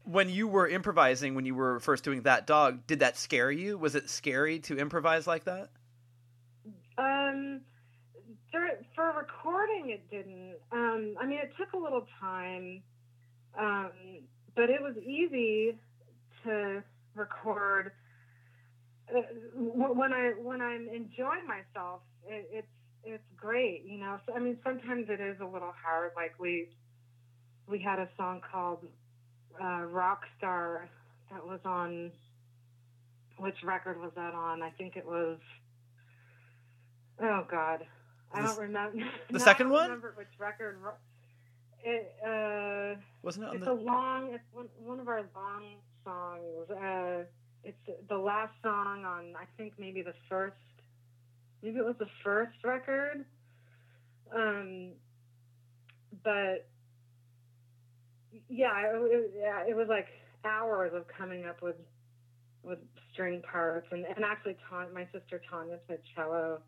[0.04, 3.78] when you were improvising, when you were first doing that dog, did that scare you?
[3.78, 5.70] Was it scary to improvise like that?
[6.96, 7.60] Um,
[8.94, 10.56] for, recording, it didn't.
[10.72, 12.82] Um, I mean, it took a little time,
[13.58, 13.90] um,
[14.54, 15.76] but it was easy
[16.44, 16.82] to
[17.14, 17.92] record.
[19.10, 19.20] Uh,
[19.54, 22.66] when I when I'm enjoying myself, it, it's
[23.04, 24.18] it's great, you know.
[24.26, 26.12] So, I mean, sometimes it is a little hard.
[26.16, 26.68] Like we
[27.68, 28.86] we had a song called
[29.60, 30.86] uh, "Rockstar"
[31.30, 32.12] that was on.
[33.36, 34.62] Which record was that on?
[34.62, 35.38] I think it was.
[37.20, 37.86] Oh God,
[38.32, 39.04] I don't remember.
[39.30, 39.84] the second one?
[39.84, 40.78] Remember which record?
[41.84, 43.72] It uh, Wasn't it on it's the?
[43.72, 44.32] a long.
[44.32, 45.64] It's one, one of our long
[46.04, 46.70] songs.
[46.70, 47.24] Uh,
[47.62, 49.34] it's the last song on.
[49.36, 50.56] I think maybe the first.
[51.62, 53.24] Maybe it was the first record.
[54.34, 54.90] Um,
[56.22, 56.66] but
[58.48, 60.08] yeah, it, yeah, it was like
[60.44, 61.76] hours of coming up with
[62.62, 62.78] with
[63.12, 66.60] string parts, and and actually, Ton, my sister Tanya played cello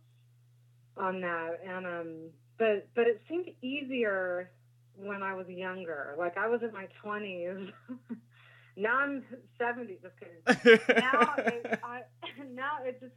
[0.96, 2.14] on that, and um,
[2.58, 4.50] but but it seemed easier
[4.96, 6.14] when I was younger.
[6.18, 7.68] Like I was in my twenties.
[8.76, 9.24] now I'm
[9.58, 9.98] seventy.
[10.02, 10.80] Just kidding.
[10.98, 12.02] Now it, I
[12.54, 13.12] now it just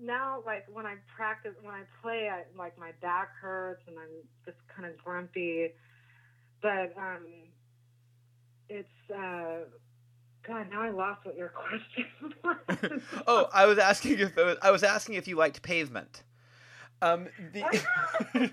[0.00, 4.08] now like when I practice when I play, I like my back hurts and I'm
[4.44, 5.72] just kind of grumpy.
[6.62, 7.26] But um,
[8.68, 9.68] it's uh,
[10.46, 10.66] God.
[10.70, 12.06] Now I lost what your question
[12.44, 13.00] was.
[13.26, 16.22] oh, I was asking if was, I was asking if you liked pavement.
[17.02, 17.62] Um, the
[18.34, 18.50] I'm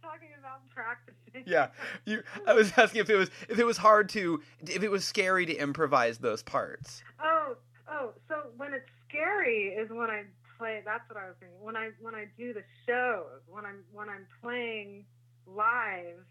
[0.00, 1.44] talking about practicing.
[1.46, 1.68] yeah,
[2.04, 2.22] you.
[2.46, 5.46] I was asking if it was if it was hard to if it was scary
[5.46, 7.02] to improvise those parts.
[7.22, 7.56] Oh,
[7.90, 8.12] oh.
[8.28, 10.24] So when it's scary is when I
[10.62, 10.82] play.
[10.84, 11.58] That's what I was thinking.
[11.60, 15.04] When I when I do the shows, when I'm when I'm playing
[15.46, 16.22] live,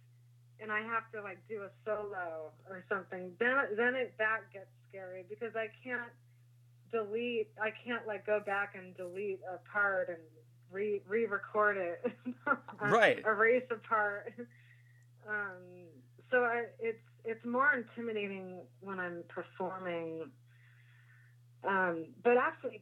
[0.60, 4.72] and I have to like do a solo or something, then then it that gets
[4.90, 6.12] scary because I can't
[6.92, 7.50] delete.
[7.62, 10.20] I can't like go back and delete a part and
[10.72, 12.02] re re-record it.
[12.82, 13.20] Right.
[13.26, 14.34] Erase a part.
[15.30, 15.86] Um,
[16.32, 20.32] so I, it's it's more intimidating when I'm performing.
[21.64, 22.82] Um, but actually,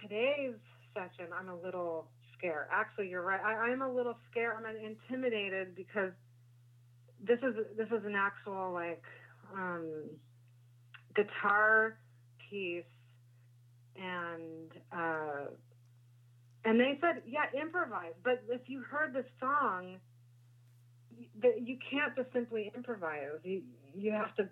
[0.00, 0.54] today's
[0.94, 2.06] session, I'm a little
[2.38, 2.68] scared.
[2.70, 3.40] Actually, you're right.
[3.44, 4.54] I, I'm a little scared.
[4.56, 6.12] I'm intimidated because
[7.20, 9.02] this is this is an actual like
[9.54, 10.04] um,
[11.14, 11.98] guitar
[12.50, 12.84] piece,
[13.96, 15.50] and uh,
[16.64, 18.12] and they said, yeah, improvise.
[18.22, 19.96] But if you heard the song,
[21.40, 23.40] that you can't just simply improvise.
[23.44, 23.62] You
[23.94, 24.48] you have to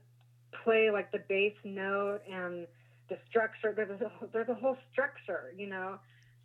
[0.64, 2.66] play like the bass note and
[3.08, 3.72] the structure.
[3.74, 5.98] There's a there's a whole structure, you know.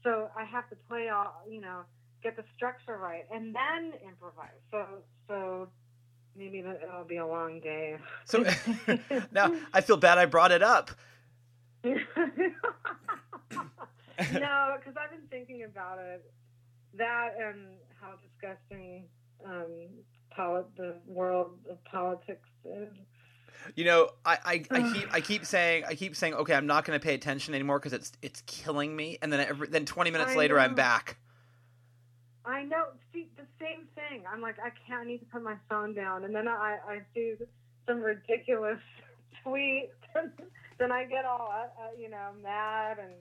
[0.04, 1.82] So I have to play all, you know,
[2.22, 4.62] get the structure right, and then improvise.
[4.72, 4.86] So
[5.28, 5.68] so
[6.36, 7.98] maybe it'll be a long day.
[8.26, 8.46] So
[9.32, 10.92] now I feel bad I brought it up.
[14.34, 16.24] no, because I've been thinking about it.
[16.98, 19.04] That and how disgusting
[19.46, 19.68] um,
[20.78, 22.90] the world of politics is.
[23.76, 26.86] You know, I, I, I keep I keep saying I keep saying okay, I'm not
[26.86, 29.18] going to pay attention anymore because it's it's killing me.
[29.22, 31.18] And then every, then 20 minutes I later, I'm back.
[32.46, 32.86] I know.
[33.12, 34.24] See, the same thing.
[34.32, 35.02] I'm like, I can't.
[35.02, 37.34] I need to put my phone down, and then I I see
[37.88, 38.80] some ridiculous
[39.44, 39.90] tweet.
[40.78, 43.14] Then I get all uh, uh, you know mad and.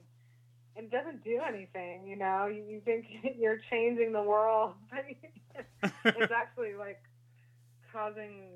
[0.77, 2.47] It doesn't do anything, you know.
[2.47, 3.05] You, you think
[3.39, 5.05] you're changing the world, but
[6.03, 7.01] it's actually like
[7.93, 8.49] causing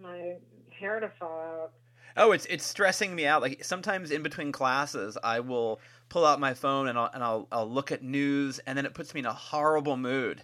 [0.00, 0.36] my
[0.70, 1.72] hair to fall out.
[2.16, 3.42] Oh, it's it's stressing me out.
[3.42, 7.48] Like sometimes in between classes, I will pull out my phone and I'll and I'll
[7.50, 10.42] I'll look at news, and then it puts me in a horrible mood.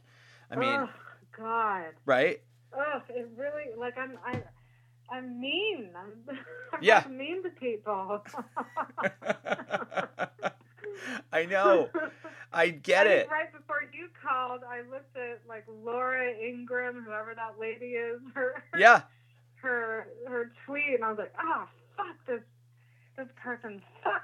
[0.50, 0.88] I mean, oh
[1.36, 1.92] God.
[2.06, 2.40] right?
[2.74, 4.42] Oh, it really like I'm I
[5.10, 5.90] I'm mean.
[5.96, 6.12] I'm,
[6.72, 7.04] I'm Yeah.
[7.08, 8.22] mean to people.
[11.32, 11.88] I know.
[12.52, 13.28] I get I it.
[13.30, 18.62] Right before you called, I looked at like Laura Ingraham, whoever that lady is, her
[18.76, 19.02] Yeah.
[19.62, 21.64] her her tweet, and I was like, oh
[21.96, 22.40] fuck this
[23.16, 24.22] this person, fuck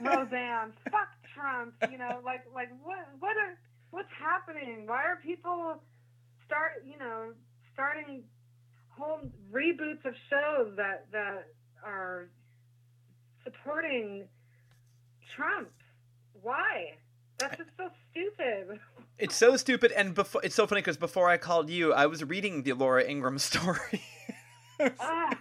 [0.00, 1.74] Roseanne, fuck Trump.
[1.90, 3.58] You know, like like what what are
[3.90, 4.86] what's happening?
[4.86, 5.82] Why are people
[6.46, 7.32] start you know
[7.74, 8.22] starting
[9.00, 9.20] whole
[9.52, 11.48] reboots of shows that that
[11.84, 12.28] are
[13.44, 14.24] supporting
[15.34, 15.68] Trump?
[16.42, 16.94] Why?
[17.38, 18.78] That's just so stupid.
[19.18, 22.24] It's so stupid, and before it's so funny because before I called you, I was
[22.24, 24.02] reading the Laura Ingraham story,
[24.98, 25.38] Ah,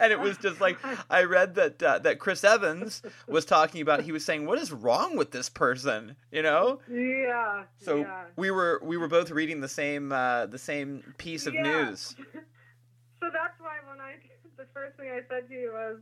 [0.00, 0.78] and it was just like
[1.10, 4.00] I read that uh, that Chris Evans was talking about.
[4.00, 6.80] He was saying, "What is wrong with this person?" You know.
[6.90, 7.64] yeah.
[7.80, 8.24] So yeah.
[8.36, 11.64] we were we were both reading the same uh, the same piece of Yeah.
[11.90, 12.16] news.
[13.20, 14.16] So that's why when I
[14.56, 15.98] the first thing I said to you was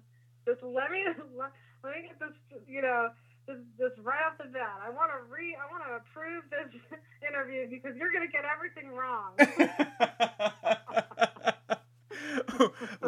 [0.47, 1.05] just let me
[1.37, 1.51] let,
[1.97, 2.35] me get this
[2.69, 3.09] you know
[3.47, 4.81] this this right off the bat.
[4.85, 6.73] I want to re I want to approve this
[7.29, 9.33] interview because you're gonna get everything wrong.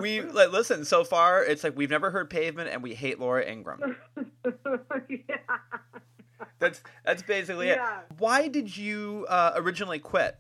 [0.01, 0.85] we like listen.
[0.85, 3.97] So far, it's like we've never heard Pavement, and we hate Laura Ingraham.
[5.09, 5.37] yeah.
[6.59, 8.01] That's that's basically Yeah.
[8.01, 8.07] it.
[8.19, 10.39] Why did you uh, originally quit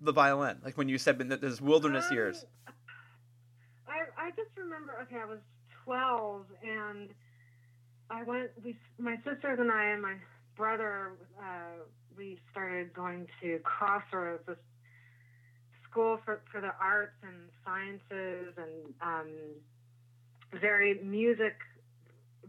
[0.00, 0.58] the violin?
[0.64, 2.44] Like when you said in those wilderness Um, years.
[3.92, 4.94] I I just remember.
[5.02, 5.38] Okay, I was
[5.84, 7.10] twelve, and
[8.10, 8.50] I went.
[8.64, 10.14] We, my sisters and I, and my
[10.56, 11.84] brother, uh,
[12.16, 14.56] we started going to Crossroads, this
[15.90, 19.28] school for for the arts and sciences, and um,
[20.60, 21.56] very music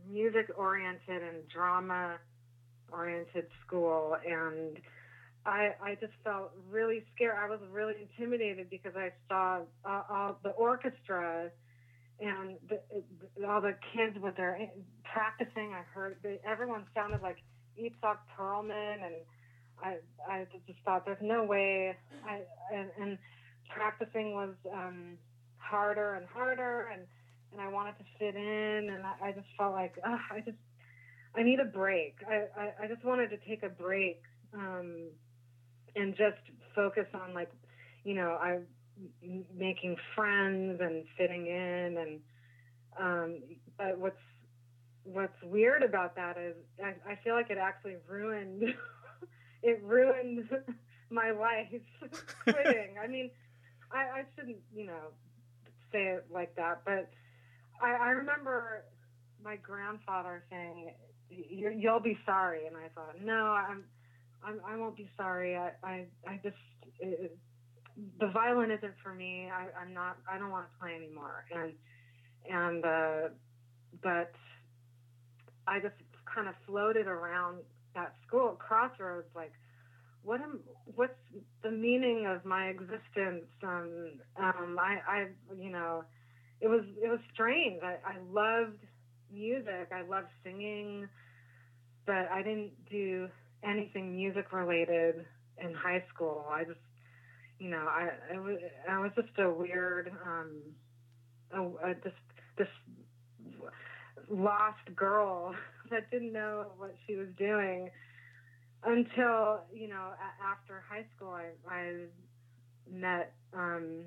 [0.09, 2.17] music oriented and drama
[2.91, 4.77] oriented school, and.
[5.45, 7.35] I, I just felt really scared.
[7.37, 11.49] I was really intimidated because I saw uh, all the orchestra
[12.19, 12.79] and the,
[13.47, 14.57] all the kids with their
[15.03, 15.73] practicing.
[15.73, 17.37] I heard they, everyone sounded like
[17.79, 19.15] Itzhak Perlman, and
[19.83, 19.97] I
[20.29, 21.95] I just thought there's no way.
[22.25, 22.41] I
[22.73, 23.17] and, and
[23.69, 25.17] practicing was um,
[25.57, 27.01] harder and harder, and
[27.51, 30.57] and I wanted to fit in, and I, I just felt like I just
[31.35, 32.15] I need a break.
[32.27, 34.21] I, I I just wanted to take a break.
[34.53, 35.09] Um,
[35.95, 36.37] and just
[36.75, 37.51] focus on like
[38.03, 38.59] you know i
[39.55, 42.19] making friends and fitting in and
[42.99, 43.39] um
[43.77, 44.15] but what's
[45.03, 48.63] what's weird about that is i, I feel like it actually ruined
[49.63, 50.49] it ruined
[51.09, 51.67] my life
[52.43, 52.95] quitting.
[53.03, 53.29] I mean
[53.91, 55.11] I, I shouldn't you know
[55.91, 57.09] say it like that but
[57.81, 58.83] i i remember
[59.43, 60.93] my grandfather saying
[61.29, 63.83] you you'll be sorry and i thought no i'm
[64.45, 65.55] I'm, I won't be sorry.
[65.55, 66.55] I, I, I just,
[66.99, 67.37] it,
[68.19, 69.49] the violin isn't for me.
[69.49, 71.45] I, I'm not, I don't want to play anymore.
[71.53, 71.73] And,
[72.49, 73.29] and, uh,
[74.01, 74.33] but
[75.67, 75.95] I just
[76.33, 77.59] kind of floated around
[77.95, 79.53] that school Crossroads, like,
[80.23, 80.61] what am,
[80.95, 81.13] what's
[81.63, 83.45] the meaning of my existence?
[83.61, 85.27] Um, um, I, I,
[85.59, 86.03] you know,
[86.61, 87.81] it was, it was strange.
[87.83, 88.79] I, I loved
[89.31, 89.91] music.
[89.91, 91.07] I loved singing,
[92.05, 93.29] but I didn't do
[93.64, 95.26] anything music related
[95.64, 96.45] in high school.
[96.51, 96.80] I just,
[97.59, 98.57] you know, I I was
[98.89, 100.61] I was just a weird, um,
[101.51, 102.16] a, a just
[102.57, 102.68] this
[104.30, 105.55] lost girl
[105.89, 107.89] that didn't know what she was doing
[108.86, 111.30] until you know a- after high school.
[111.30, 111.93] I I
[112.91, 114.03] met um,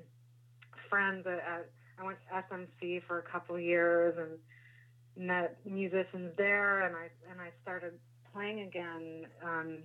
[0.89, 6.85] friends at, at I went to SMC for a couple years and met musicians there,
[6.85, 7.93] and I and I started
[8.37, 9.77] playing again, um,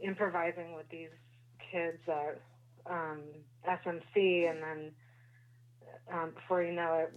[0.00, 1.10] improvising with these
[1.70, 2.40] kids at
[2.88, 3.22] um,
[3.68, 4.92] SMC, and then
[6.12, 7.12] um, before you know it,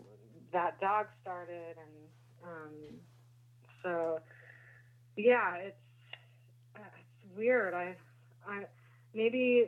[0.53, 2.74] that dog started, and um,
[3.84, 4.20] so
[5.16, 5.78] yeah, it's
[6.76, 7.76] it's weird.
[7.76, 7.95] I
[8.47, 8.63] I
[9.13, 9.68] maybe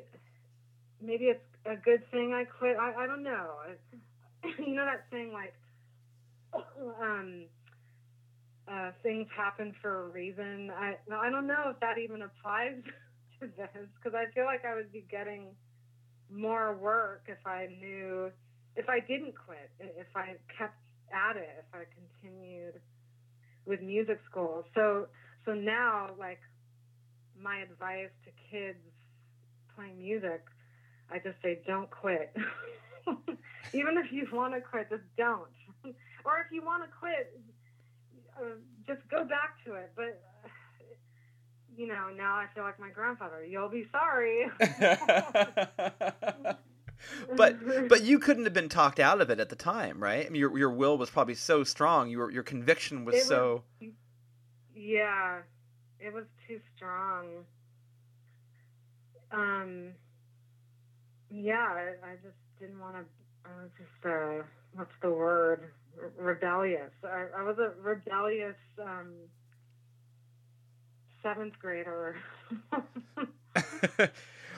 [0.99, 2.75] maybe it's a good thing I quit.
[2.77, 3.51] I I don't know.
[3.67, 5.53] I, you know that saying like
[7.01, 7.45] um
[8.71, 10.71] uh, things happen for a reason.
[10.71, 12.81] I I don't know if that even applies
[13.39, 15.47] to this because I feel like I would be getting
[16.29, 18.31] more work if I knew
[18.75, 20.77] if I didn't quit, if I kept
[21.11, 22.79] at it, if I continued
[23.65, 24.65] with music school.
[24.75, 25.07] So
[25.45, 26.39] so now like
[27.41, 28.79] my advice to kids
[29.75, 30.43] playing music,
[31.09, 32.35] I just say don't quit.
[33.73, 35.49] even if you want to quit, just don't.
[36.25, 37.39] or if you want to quit,
[38.39, 38.45] uh,
[38.85, 39.91] just go back to it.
[39.95, 40.21] But
[41.77, 43.45] you know, now I feel like my grandfather.
[43.45, 44.49] You'll be sorry.
[47.35, 50.25] but but you couldn't have been talked out of it at the time, right?
[50.25, 52.09] I mean, your your will was probably so strong.
[52.09, 53.63] Your your conviction was was- so.
[54.75, 55.39] yeah,
[55.99, 57.45] it was too strong.
[59.31, 59.89] Um,
[61.29, 63.01] yeah, I, I just didn't want to.
[63.45, 65.71] I was just uh, what's the word?
[65.97, 66.91] Re- rebellious.
[67.03, 69.13] I, I was a rebellious um,
[71.23, 72.17] seventh grader.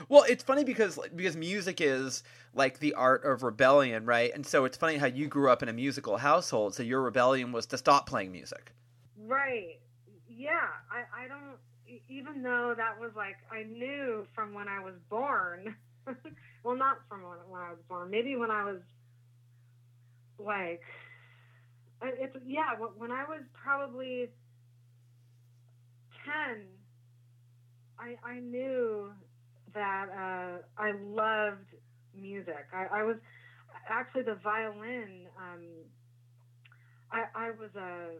[0.09, 2.23] well, it's funny because because music is
[2.53, 4.31] like the art of rebellion, right?
[4.33, 7.51] And so it's funny how you grew up in a musical household, so your rebellion
[7.51, 8.71] was to stop playing music.
[9.25, 9.79] Right.
[10.27, 10.67] Yeah.
[10.91, 15.75] I, I don't, even though that was like, I knew from when I was born,
[16.63, 18.81] well, not from when, when I was born, maybe when I was
[20.39, 20.81] like,
[22.01, 24.29] it's, yeah, when I was probably
[26.25, 26.65] 10,
[27.99, 29.11] I, I knew
[29.73, 31.67] that uh, I loved
[32.15, 32.65] music.
[32.73, 33.17] I, I was
[33.89, 35.27] actually the violin.
[35.37, 35.65] Um,
[37.11, 38.17] I, I was a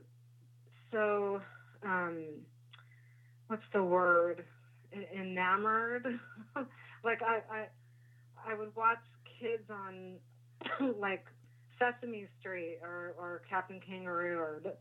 [0.92, 1.42] so
[1.86, 2.24] um
[3.48, 4.44] what's the word
[5.16, 6.06] enamored
[7.04, 7.68] like I, I
[8.48, 8.98] i would watch
[9.40, 10.16] kids on
[11.00, 11.26] like
[11.80, 14.74] sesame street or or captain kangaroo or the,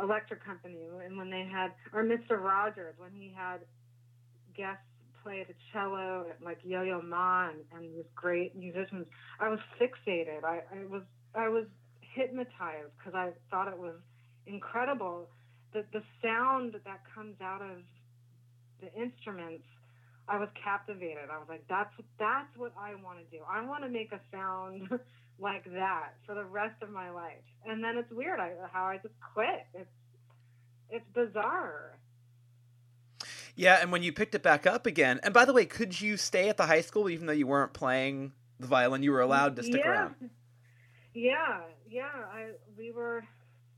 [0.00, 2.40] Electric Company, and when they had, or Mr.
[2.40, 3.60] Rogers, when he had
[4.56, 4.84] guests
[5.22, 9.06] play the cello, like Yo-Yo Ma and, and these great musicians,
[9.38, 10.44] I was fixated.
[10.44, 11.02] I, I was
[11.34, 11.66] I was
[12.00, 13.96] hypnotized because I thought it was
[14.46, 15.28] incredible.
[15.72, 17.82] The the sound that comes out of
[18.80, 19.64] the instruments,
[20.26, 21.28] I was captivated.
[21.30, 23.42] I was like, that's that's what I want to do.
[23.48, 24.88] I want to make a sound
[25.40, 27.42] like that for the rest of my life.
[27.66, 29.66] And then it's weird I, how I just quit.
[29.74, 29.90] It's
[30.90, 31.98] it's bizarre.
[33.54, 36.16] Yeah, and when you picked it back up again, and by the way, could you
[36.16, 39.02] stay at the high school even though you weren't playing the violin?
[39.02, 39.90] You were allowed to stick yeah.
[39.90, 40.14] around.
[41.14, 42.08] Yeah, yeah.
[42.32, 43.24] I we were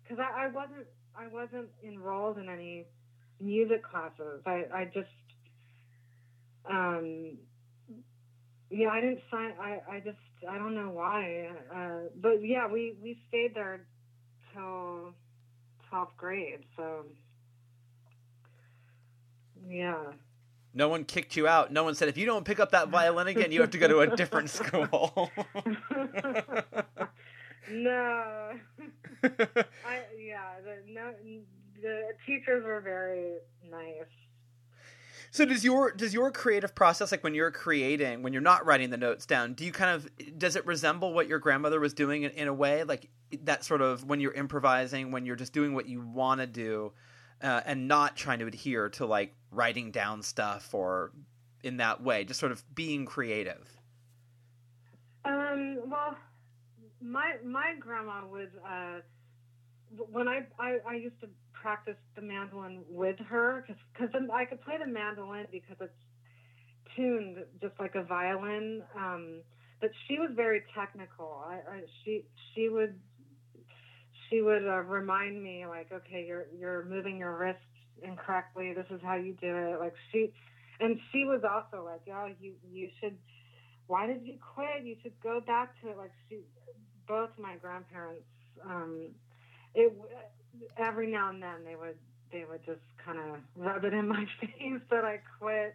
[0.02, 0.86] because I, I wasn't
[1.16, 2.86] I wasn't enrolled in any
[3.40, 4.42] music classes.
[4.46, 5.08] I I just
[6.70, 7.38] um
[8.73, 9.53] yeah I didn't sign.
[9.61, 10.18] I I just
[10.49, 11.51] I don't know why.
[11.75, 13.81] Uh, but yeah, we we stayed there
[14.53, 15.14] till
[15.89, 16.64] twelfth grade.
[16.77, 17.07] So
[19.68, 19.97] yeah.
[20.75, 21.70] No one kicked you out.
[21.70, 23.89] No one said if you don't pick up that violin again, you have to go
[23.89, 25.31] to a different school.
[27.70, 28.53] no.
[29.23, 31.12] I yeah, the no
[31.81, 33.35] the teachers were very
[33.70, 34.07] nice.
[35.33, 38.91] So does your does your creative process like when you're creating, when you're not writing
[38.91, 42.24] the notes down, do you kind of does it resemble what your grandmother was doing
[42.24, 43.09] in, in a way like
[43.45, 46.93] that sort of when you're improvising, when you're just doing what you want to do
[47.43, 51.12] uh, and not trying to adhere to like writing down stuff or
[51.64, 53.80] in that way, just sort of being creative.
[55.24, 56.14] Um, well,
[57.01, 59.01] my my grandma was uh,
[60.11, 61.28] when I, I I used to
[61.62, 65.92] practice the mandolin with her because I could play the mandolin because it's
[66.96, 68.82] tuned just like a violin.
[68.98, 69.42] Um,
[69.80, 71.44] but she was very technical.
[71.46, 72.98] I, I she she would
[74.28, 77.62] she would uh, remind me like, okay, you're you're moving your wrists
[78.02, 78.72] incorrectly.
[78.74, 79.80] This is how you do it.
[79.80, 80.32] Like she,
[80.80, 83.16] and she was also like, oh, you you should.
[83.86, 84.84] Why did you quit?
[84.84, 85.98] You should go back to it.
[85.98, 86.40] Like she,
[87.06, 88.24] both my grandparents.
[88.64, 89.08] Um,
[89.74, 89.92] it
[90.76, 91.96] every now and then they would
[92.30, 95.74] they would just kind of rub it in my face that I quit.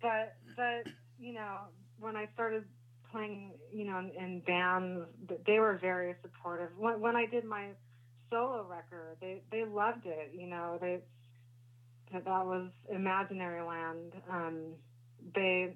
[0.00, 1.56] But but you know
[1.98, 2.64] when I started
[3.10, 5.06] playing you know in, in bands,
[5.46, 6.70] they were very supportive.
[6.78, 7.68] When, when I did my
[8.30, 10.32] solo record, they they loved it.
[10.34, 11.00] You know they
[12.12, 14.12] that that was Imaginary Land.
[14.30, 14.74] Um,
[15.34, 15.74] they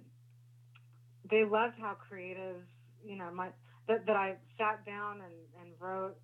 [1.30, 2.56] they loved how creative
[3.04, 3.48] you know my
[3.88, 6.16] that, that I sat down and, and wrote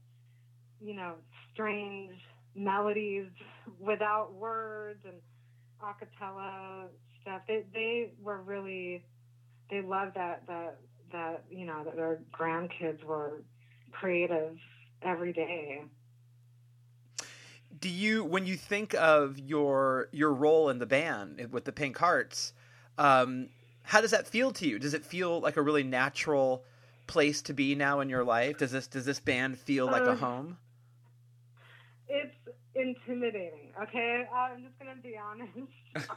[0.81, 1.14] you know
[1.53, 2.12] strange
[2.55, 3.27] melodies
[3.79, 5.14] without words and
[5.83, 6.87] a cappella
[7.22, 7.43] stuff.
[7.47, 9.05] They they were really
[9.70, 10.79] they loved that that
[11.12, 13.43] that you know that their grandkids were
[13.93, 14.57] creative
[15.03, 15.83] every day.
[17.81, 21.99] Do you, when you think of your your role in the band with the Pink
[21.99, 22.53] Hearts,
[22.99, 23.49] um,
[23.83, 24.79] how does that feel to you?
[24.79, 26.64] Does it feel like a really natural
[27.07, 28.59] place to be now in your life?
[28.59, 30.59] Does this does this band feel like a Um, home?
[32.09, 32.34] It's
[32.74, 33.72] intimidating.
[33.82, 35.50] Okay, I'm just gonna be honest.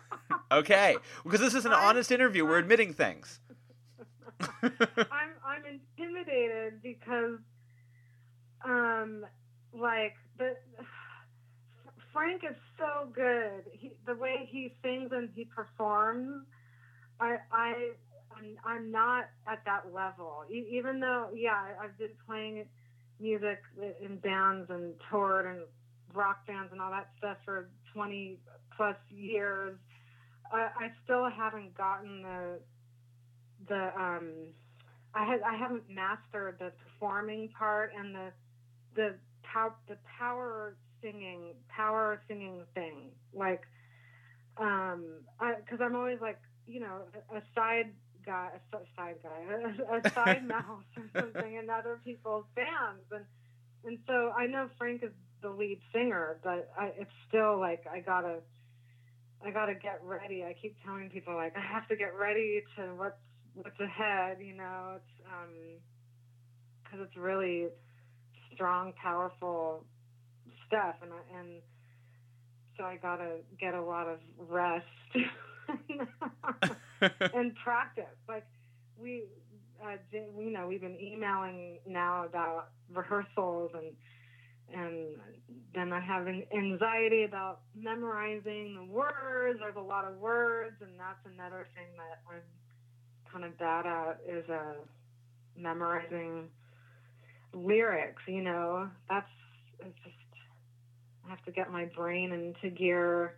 [0.50, 2.46] Okay, because this is an I- honest interview.
[2.46, 3.42] We're admitting things.
[4.64, 5.64] I'm I'm
[5.98, 7.40] intimidated because,
[8.64, 9.26] um,
[9.74, 10.56] like the
[12.14, 13.64] Frank is so good.
[13.74, 16.46] He, the way he sings and he performs,
[17.20, 17.90] I I
[18.38, 20.44] I'm, I'm not at that level.
[20.50, 22.66] E- even though, yeah, I've been playing
[23.20, 23.62] music
[24.02, 25.62] in bands and toured and
[26.14, 28.38] rock bands and all that stuff for 20
[28.76, 29.78] plus years.
[30.52, 32.60] I, I still haven't gotten the
[33.68, 34.30] the um
[35.14, 38.32] I had I haven't mastered the performing part and the
[38.96, 43.64] the pow, the power singing power singing thing like
[44.58, 45.06] um
[45.40, 47.02] I because I'm always like you know
[47.32, 47.92] a, a side
[48.28, 49.40] guy a side guy
[49.90, 53.26] a, a side mouse or something in other people's bands and
[53.86, 55.12] and so I know Frank is
[55.42, 58.42] the lead singer but I it's still like I gotta
[59.44, 60.44] I gotta get ready.
[60.44, 63.16] I keep telling people like I have to get ready to what's
[63.56, 64.98] what's ahead you know?
[64.98, 65.54] It's um
[66.84, 67.68] because it's really
[68.54, 69.86] strong powerful
[70.68, 71.62] stuff and I, and
[72.78, 74.86] so I gotta get a lot of rest
[77.34, 78.06] and practice.
[78.28, 78.46] Like
[79.00, 79.24] we,
[79.84, 83.94] uh, you know, we've been emailing now about rehearsals and
[84.74, 85.16] and
[85.74, 89.60] then I have an anxiety about memorizing the words.
[89.60, 92.42] There's a lot of words, and that's another thing that I'm
[93.32, 94.74] kind of bad at is uh,
[95.56, 96.50] memorizing
[97.54, 98.22] lyrics.
[98.28, 99.30] You know, that's
[99.80, 100.16] it's just
[101.26, 103.36] I have to get my brain into gear.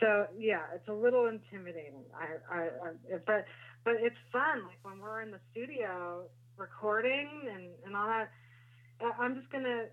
[0.00, 2.04] So yeah, it's a little intimidating.
[2.14, 3.44] I, I, I but
[3.84, 4.64] but it's fun.
[4.66, 6.24] Like when we're in the studio
[6.56, 8.30] recording and and all that.
[9.18, 9.84] I'm just gonna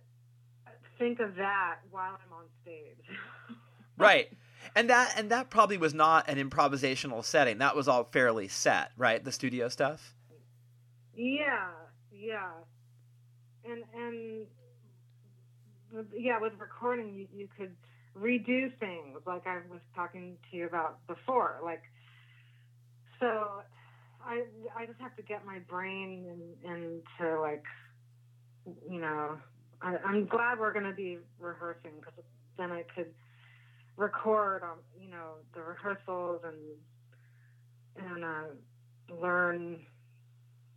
[0.97, 3.17] think of that while I'm on stage.
[3.97, 4.31] right
[4.75, 8.91] and that and that probably was not an improvisational setting that was all fairly set
[8.97, 10.15] right the studio stuff
[11.15, 11.67] Yeah,
[12.11, 12.49] yeah,
[13.65, 14.47] and and
[16.15, 17.75] yeah, with recording, you, you could
[18.17, 21.59] redo things like I was talking to you about before.
[21.63, 21.83] Like,
[23.19, 23.61] so
[24.23, 24.43] I
[24.75, 26.25] I just have to get my brain
[26.63, 27.63] into like,
[28.89, 29.37] you know,
[29.81, 32.13] I, I'm glad we're gonna be rehearsing because
[32.57, 33.07] then I could
[33.97, 39.79] record on you know the rehearsals and and uh, learn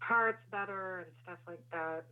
[0.00, 2.04] parts better and stuff like that.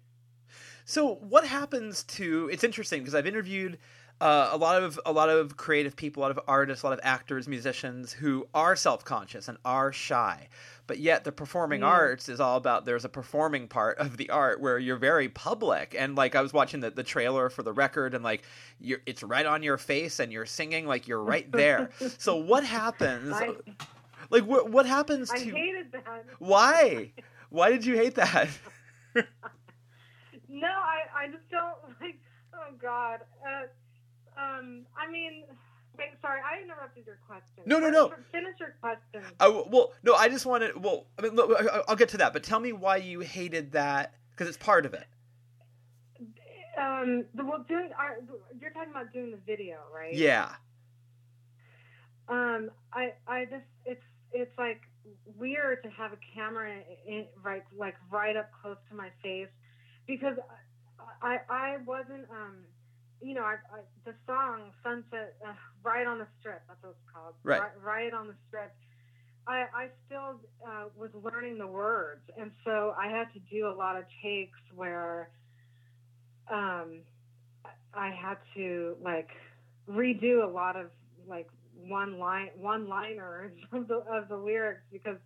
[0.85, 3.79] so what happens to it's interesting because i've interviewed
[4.25, 6.93] uh, a lot of a lot of creative people, a lot of artists, a lot
[6.95, 10.49] of actors, musicians who are self-conscious and are shy,
[10.87, 11.89] but yet the performing Yeah.
[11.89, 15.95] arts is all about there's a performing part of the art where you're very public
[15.99, 18.43] and like I was watching the, the trailer for the record and like
[18.81, 21.91] you're it's right on your face and you're singing like you're right there.
[22.19, 23.33] so what happens?
[23.33, 23.51] I,
[24.31, 26.25] like what what happens I to hated that.
[26.39, 27.13] why?
[27.51, 28.49] Why did you hate that?
[30.49, 32.19] No, I, I just don't like.
[32.53, 33.21] Oh God.
[33.47, 33.67] Uh,
[34.37, 35.45] um, I mean,
[35.99, 37.63] wait, sorry, I interrupted your question.
[37.67, 38.13] No, no, no.
[38.33, 39.23] Finish your question.
[39.41, 40.83] I, well, no, I just wanted.
[40.83, 41.51] Well, I mean, look,
[41.89, 44.95] I'll get to that, but tell me why you hated that because it's part of
[44.95, 45.07] it.
[46.77, 48.19] Um, the, well, doing our,
[48.61, 50.13] you're talking about doing the video, right?
[50.13, 50.51] Yeah,
[52.29, 54.81] Um, I, I just, it's, it's like
[55.39, 56.75] weird to have a camera
[57.07, 59.49] in, right, like right up close to my face,
[60.07, 60.37] because
[61.23, 62.57] I, I wasn't, um,
[63.25, 65.53] you know, I, I the song Sunset, uh,
[65.83, 66.63] right on the strip.
[66.69, 67.35] That's what it's called.
[67.43, 67.61] Right.
[67.61, 68.73] Right, right on the strip.
[69.47, 73.75] I, I still uh, was learning the words, and so I had to do a
[73.75, 75.31] lot of takes where,
[76.51, 77.01] um,
[77.95, 79.29] I had to like
[79.89, 80.87] redo a lot of
[81.29, 85.17] like one line one liners of the of the lyrics because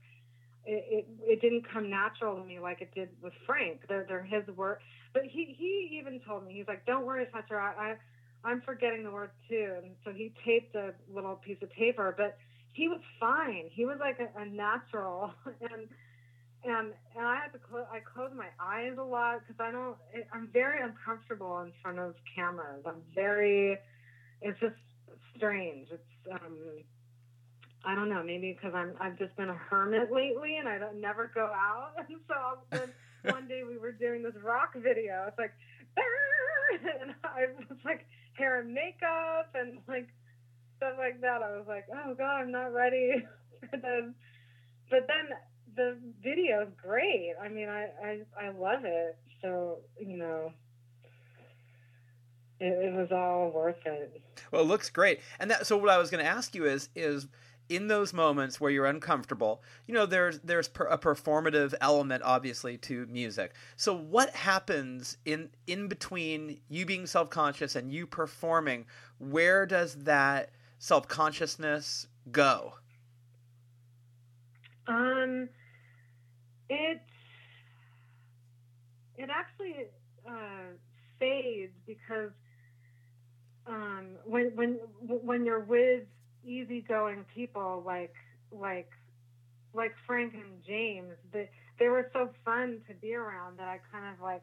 [0.65, 3.83] it, it it didn't come natural to me like it did with Frank.
[3.89, 4.79] They're they're his word.
[5.13, 7.95] But he he even told me he's like, Don't worry, Fletcher, I, I
[8.45, 12.39] I'm forgetting the word too and so he taped a little piece of paper, but
[12.73, 13.65] he was fine.
[13.71, 15.89] He was like a, a natural and
[16.65, 19.97] and and I had to close I close my eyes a lot because I don't
[20.33, 22.85] I'm very uncomfortable in front of cameras.
[22.87, 23.79] I'm very
[24.41, 24.77] it's just
[25.37, 25.89] strange.
[25.91, 26.59] It's um,
[27.85, 31.01] I don't know, maybe because I'm I've just been a hermit lately and I don't
[31.01, 31.93] never go out.
[32.09, 32.95] And so a sudden,
[33.25, 35.25] one day we were doing this rock video.
[35.29, 35.53] It's like,
[37.03, 40.09] and I was like hair and makeup and like
[40.77, 41.43] stuff like that.
[41.43, 43.25] I was like, oh god, I'm not ready
[43.61, 44.13] for this.
[44.91, 45.37] But then
[45.77, 47.35] the video is great.
[47.43, 49.17] I mean, I I I love it.
[49.43, 50.53] So you know.
[52.61, 54.21] It, it was all worth it.
[54.51, 55.21] well, it looks great.
[55.39, 55.65] And that.
[55.65, 57.29] So what I was going to ask you is is
[57.69, 62.79] in those moments where you're uncomfortable, you know, there's there's per, a performative element obviously
[62.79, 63.55] to music.
[63.77, 68.87] So what happens in in between you being self conscious and you performing?
[69.19, 72.75] Where does that self consciousness go?
[74.87, 75.49] Um,
[76.71, 77.01] it
[79.17, 79.87] it actually
[80.27, 80.73] uh,
[81.19, 82.31] fades because
[83.67, 86.05] um, when when when you're with
[86.45, 88.15] easygoing people like
[88.51, 88.91] like
[89.75, 94.13] like Frank and James, they they were so fun to be around that I kind
[94.15, 94.43] of like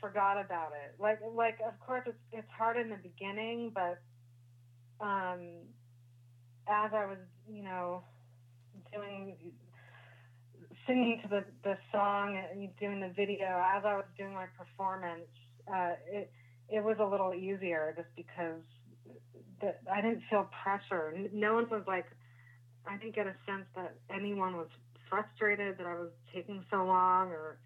[0.00, 0.94] forgot about it.
[1.00, 4.00] Like like of course it's it's hard in the beginning, but
[5.00, 5.40] um,
[6.68, 7.18] as I was
[7.48, 8.02] you know
[8.92, 9.36] doing
[10.86, 15.28] singing to the, the song and doing the video as I was doing my performance,
[15.72, 16.30] uh, it
[16.68, 18.62] it was a little easier just because
[19.60, 21.14] the, I didn't feel pressure.
[21.32, 22.06] No one was like,
[22.86, 24.68] I didn't get a sense that anyone was
[25.08, 27.58] frustrated that I was taking so long or,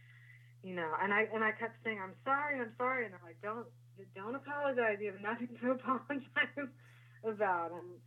[0.63, 0.93] you know.
[1.03, 3.67] And I and I kept saying, I'm sorry, I'm sorry, and they're like, don't
[4.15, 4.99] don't apologize.
[5.01, 6.69] You have nothing to apologize
[7.25, 7.73] about.
[7.73, 7.99] And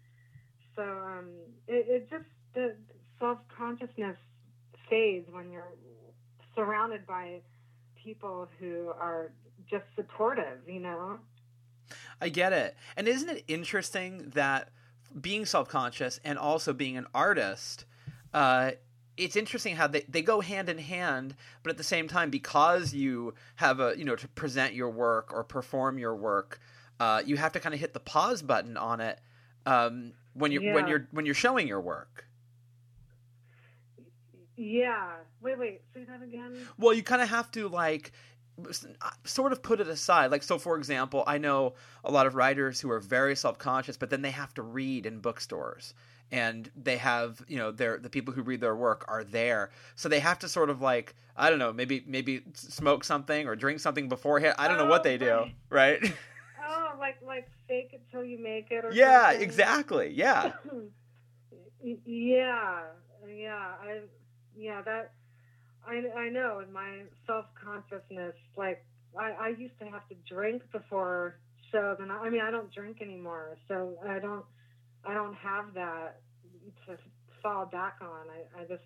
[0.76, 1.30] so um,
[1.68, 2.76] it, it just the
[3.20, 4.18] self consciousness
[4.89, 5.74] fades when you're
[6.55, 7.41] surrounded by
[8.03, 9.32] people who are
[9.70, 11.20] just supportive, you know?
[12.22, 12.76] I get it.
[12.98, 14.70] And isn't it interesting that
[15.20, 17.86] being self conscious and also being an artist,
[18.34, 18.72] uh,
[19.18, 22.94] it's interesting how they, they go hand in hand, but at the same time, because
[22.94, 26.60] you have a you know to present your work or perform your work,
[27.00, 29.20] uh, you have to kind of hit the pause button on it
[29.66, 32.26] um, when you are when you're when you're showing your work.
[34.56, 35.12] Yeah.
[35.42, 35.82] Wait, wait.
[35.94, 36.68] Say that again.
[36.78, 38.12] Well, you kind of have to like
[39.01, 40.32] Uh, sort of put it aside.
[40.32, 43.97] Like, so for example, I know a lot of writers who are very self conscious,
[43.97, 45.93] but then they have to read in bookstores.
[46.32, 50.07] And they have, you know, their the people who read their work are there, so
[50.10, 53.80] they have to sort of like, I don't know, maybe maybe smoke something or drink
[53.80, 54.53] something beforehand.
[54.60, 55.99] I don't know what Oh, they do, oh, right.
[56.01, 56.14] right?
[56.68, 58.86] Oh, like like fake it till you make it.
[58.86, 59.41] Or yeah, something?
[59.41, 60.12] exactly.
[60.14, 60.51] Yeah,
[62.05, 62.82] yeah,
[63.28, 63.68] yeah.
[63.82, 64.01] I
[64.55, 65.14] yeah that
[65.88, 68.84] I I know in my self consciousness, like
[69.18, 71.40] I I used to have to drink before
[71.72, 74.46] shows, and I, I mean I don't drink anymore, so I don't
[75.06, 76.22] I don't have that
[76.88, 76.98] to
[77.42, 78.28] fall back on.
[78.30, 78.84] I I just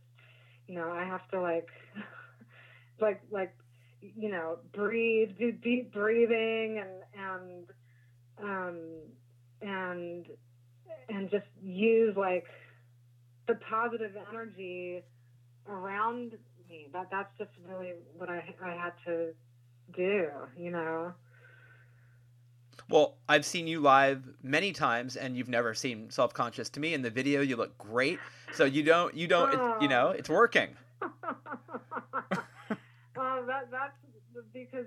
[0.67, 1.67] you know I have to like
[3.01, 3.53] like like
[4.01, 7.67] you know breathe, do deep breathing, and and
[8.41, 8.79] um
[9.61, 10.25] and
[11.09, 12.45] and just use like
[13.47, 15.03] the positive energy
[15.67, 16.33] around
[16.73, 16.87] me.
[16.91, 19.33] That that's just really what I I had to
[19.95, 21.13] do, you know.
[22.89, 26.93] Well, I've seen you live many times, and you've never seemed self conscious to me.
[26.93, 28.19] In the video, you look great.
[28.53, 30.33] So you don't, you don't, it's, you know, it's oh.
[30.33, 30.75] working.
[31.01, 31.13] well,
[33.47, 33.93] that that's
[34.53, 34.85] because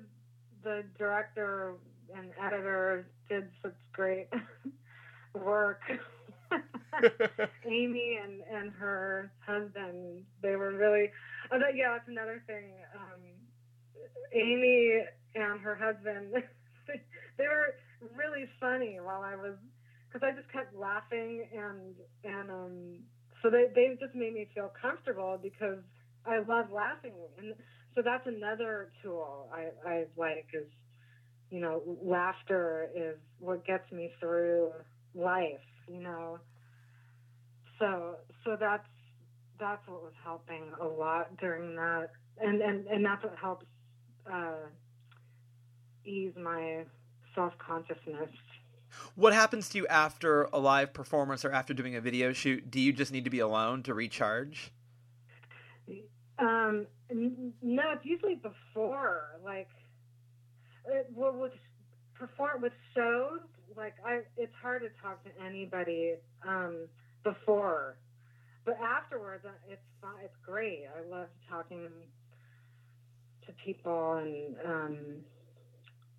[0.62, 1.74] the director
[2.14, 4.28] and editor did such great
[5.34, 5.80] work.
[7.66, 11.11] Amy and and her husband, they were really.
[11.53, 12.72] Oh, that, yeah, that's another thing.
[12.94, 13.20] Um,
[14.32, 15.03] Amy
[15.34, 16.32] and her husband,
[17.38, 17.74] they were
[18.16, 19.57] really funny while I was,
[20.09, 21.94] because I just kept laughing and
[22.24, 22.99] and um,
[23.42, 25.78] so they they just made me feel comfortable because
[26.26, 27.55] I love laughing and
[27.94, 30.66] so that's another tool I I like is
[31.51, 34.70] you know laughter is what gets me through
[35.14, 36.38] life you know
[37.79, 38.87] so so that's
[39.59, 43.66] that's what was helping a lot during that and and and that's what helps
[44.31, 44.66] uh
[46.05, 46.85] ease my
[47.35, 48.31] self-consciousness
[49.14, 52.70] What happens to you after a live performance or after doing a video shoot?
[52.70, 54.72] Do you just need to be alone to recharge?
[56.39, 59.39] Um, no, it's usually before.
[59.45, 59.68] Like,
[60.87, 61.53] it, well, with
[62.14, 63.41] perform with shows,
[63.77, 66.14] like I, it's hard to talk to anybody
[66.47, 66.89] um,
[67.35, 67.97] before,
[68.64, 69.83] but afterwards, uh, it's.
[70.22, 70.85] It's great.
[70.87, 71.89] I love talking
[73.47, 74.97] to people, and um,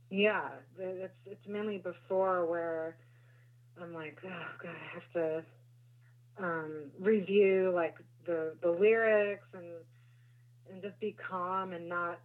[0.09, 2.97] yeah, it's it's mainly before where
[3.81, 7.95] I'm like, oh god, I have to um, review like
[8.25, 9.65] the the lyrics and
[10.71, 12.19] and just be calm and not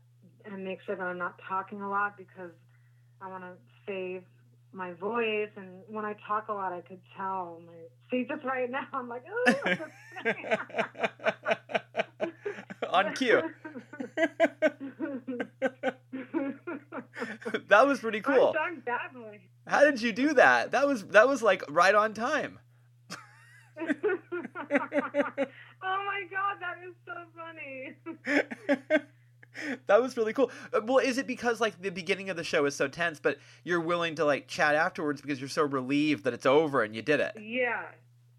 [0.45, 2.51] and make sure that I'm not talking a lot because
[3.21, 3.53] I want to
[3.87, 4.25] save
[4.73, 7.73] my voice and when I talk a lot I could tell my
[8.11, 9.77] see just right now I'm like oh
[12.93, 13.41] On cue.
[17.69, 18.55] that was pretty cool.
[19.67, 20.73] How did you do that?
[20.73, 22.59] That was that was like right on time.
[23.81, 23.87] oh
[25.81, 27.97] my god, that is so funny.
[29.87, 30.51] That was really cool.
[30.73, 33.39] Uh, Well, is it because like the beginning of the show is so tense, but
[33.65, 37.03] you're willing to like chat afterwards because you're so relieved that it's over and you
[37.03, 37.37] did it?
[37.41, 37.85] Yeah,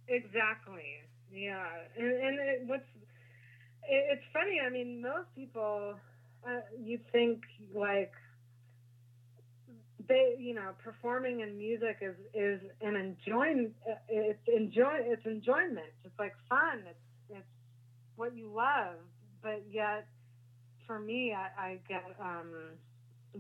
[0.08, 1.02] exactly.
[1.34, 1.66] Yeah,
[1.98, 2.86] and, and it, what's
[3.90, 4.60] it, it's funny.
[4.66, 5.96] I mean, most people,
[6.48, 7.44] uh, you think
[7.74, 8.14] like
[10.08, 13.74] they, you know, performing in music is is an enjoyment.
[14.10, 15.00] It's enjoy.
[15.02, 15.92] It's enjoyment.
[16.04, 16.84] It's like fun.
[16.90, 17.00] It's
[17.38, 17.48] it's
[18.16, 18.96] what you love.
[19.42, 20.08] But yet,
[20.86, 22.52] for me, I, I get um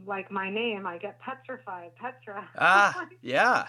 [0.05, 0.85] like my name.
[0.85, 1.91] I get petrified.
[1.95, 2.47] Petra.
[2.57, 3.67] Ah, yeah.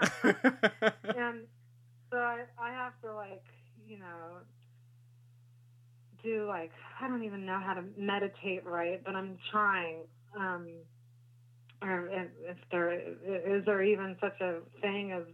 [0.24, 1.46] and
[2.10, 3.44] so I, I have to like
[3.86, 4.38] you know
[6.22, 9.98] do like I don't even know how to meditate right, but I'm trying.
[10.36, 10.68] Um,
[11.82, 15.24] or if, if there is there even such a thing as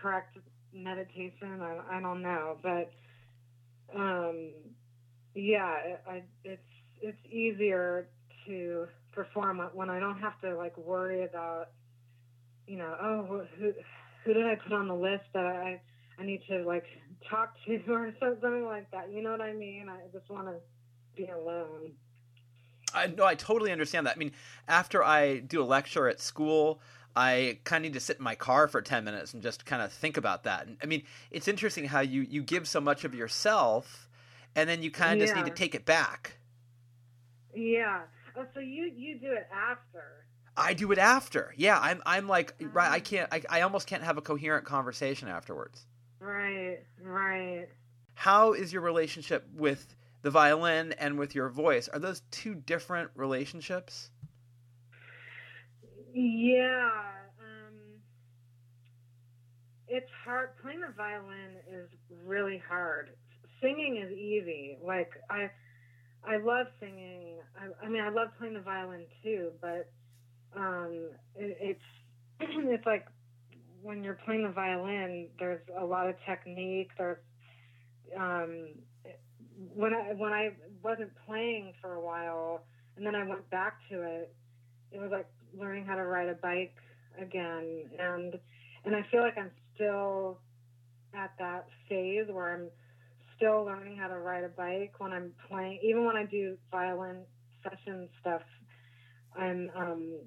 [0.00, 0.38] correct
[0.72, 2.92] meditation, I, I don't know, but
[3.94, 4.50] um,
[5.34, 6.62] yeah, I, it's
[7.00, 8.08] it's easier
[8.46, 11.70] to perform when I don't have to like worry about
[12.66, 13.72] you know oh who
[14.24, 15.80] who did I put on the list that I
[16.18, 16.84] I need to like
[17.28, 19.10] talk to or something like that.
[19.12, 19.88] You know what I mean?
[19.88, 20.54] I just want to
[21.16, 21.92] be alone.
[22.94, 24.16] I no, I totally understand that.
[24.16, 24.32] I mean,
[24.68, 26.80] after I do a lecture at school,
[27.14, 29.82] I kind of need to sit in my car for 10 minutes and just kind
[29.82, 30.66] of think about that.
[30.66, 34.08] And I mean, it's interesting how you you give so much of yourself
[34.56, 36.36] and then you kind of just need to take it back.
[37.54, 38.02] Yeah.
[38.36, 40.24] Oh, so you you do it after.
[40.56, 41.54] I do it after.
[41.56, 42.90] Yeah, I'm I'm like right.
[42.90, 43.00] I Ah.
[43.00, 43.28] can't.
[43.32, 45.86] I, I almost can't have a coherent conversation afterwards.
[46.20, 46.78] Right.
[47.02, 47.68] Right.
[48.14, 51.88] How is your relationship with the violin and with your voice?
[51.88, 54.10] Are those two different relationships?
[56.12, 56.90] Yeah.
[57.38, 57.74] Um,
[59.88, 60.50] it's hard.
[60.60, 61.88] Playing the violin is
[62.24, 63.10] really hard.
[63.60, 64.78] Singing is easy.
[64.84, 65.50] Like I,
[66.24, 67.38] I love singing.
[67.58, 69.50] I, I mean, I love playing the violin too.
[69.60, 69.90] But
[70.56, 71.80] um, it, it's
[72.40, 73.06] it's like
[73.82, 76.90] when you're playing the violin, there's a lot of technique.
[76.98, 77.18] There's
[78.18, 78.68] um,
[79.74, 80.50] when I when I
[80.82, 82.64] wasn't playing for a while,
[82.96, 84.34] and then I went back to it.
[84.92, 86.76] It was like learning how to ride a bike
[87.20, 88.38] again, and
[88.84, 90.38] and I feel like I'm still
[91.14, 92.68] at that phase where I'm
[93.40, 95.80] still learning how to ride a bike when I'm playing.
[95.82, 97.22] Even when I do violin
[97.62, 98.42] session stuff,
[99.34, 100.18] I'm um,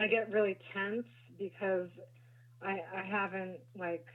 [0.00, 1.06] I get really tense
[1.38, 1.88] because
[2.62, 4.06] I I haven't like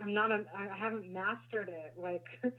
[0.00, 2.26] I'm not a, I haven't mastered it like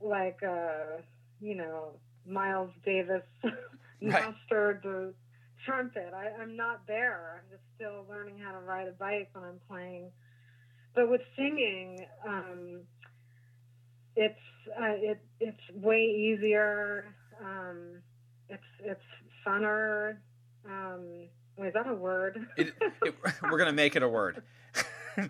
[0.00, 1.02] like uh
[1.40, 1.92] you know
[2.26, 3.22] Miles Davis
[4.00, 5.12] mastered the
[5.66, 6.12] trumpet.
[6.14, 7.42] I, I'm not there.
[7.42, 10.10] I'm just still learning how to ride a bike when I'm playing.
[10.94, 12.80] But with singing, um,
[14.16, 14.38] it's
[14.78, 17.14] uh, it it's way easier.
[17.42, 18.02] Um,
[18.48, 19.00] it's it's
[19.46, 20.16] funner.
[20.66, 22.46] Um, wait, is that a word?
[22.56, 24.42] It, it, we're gonna make it a word.
[25.16, 25.26] no,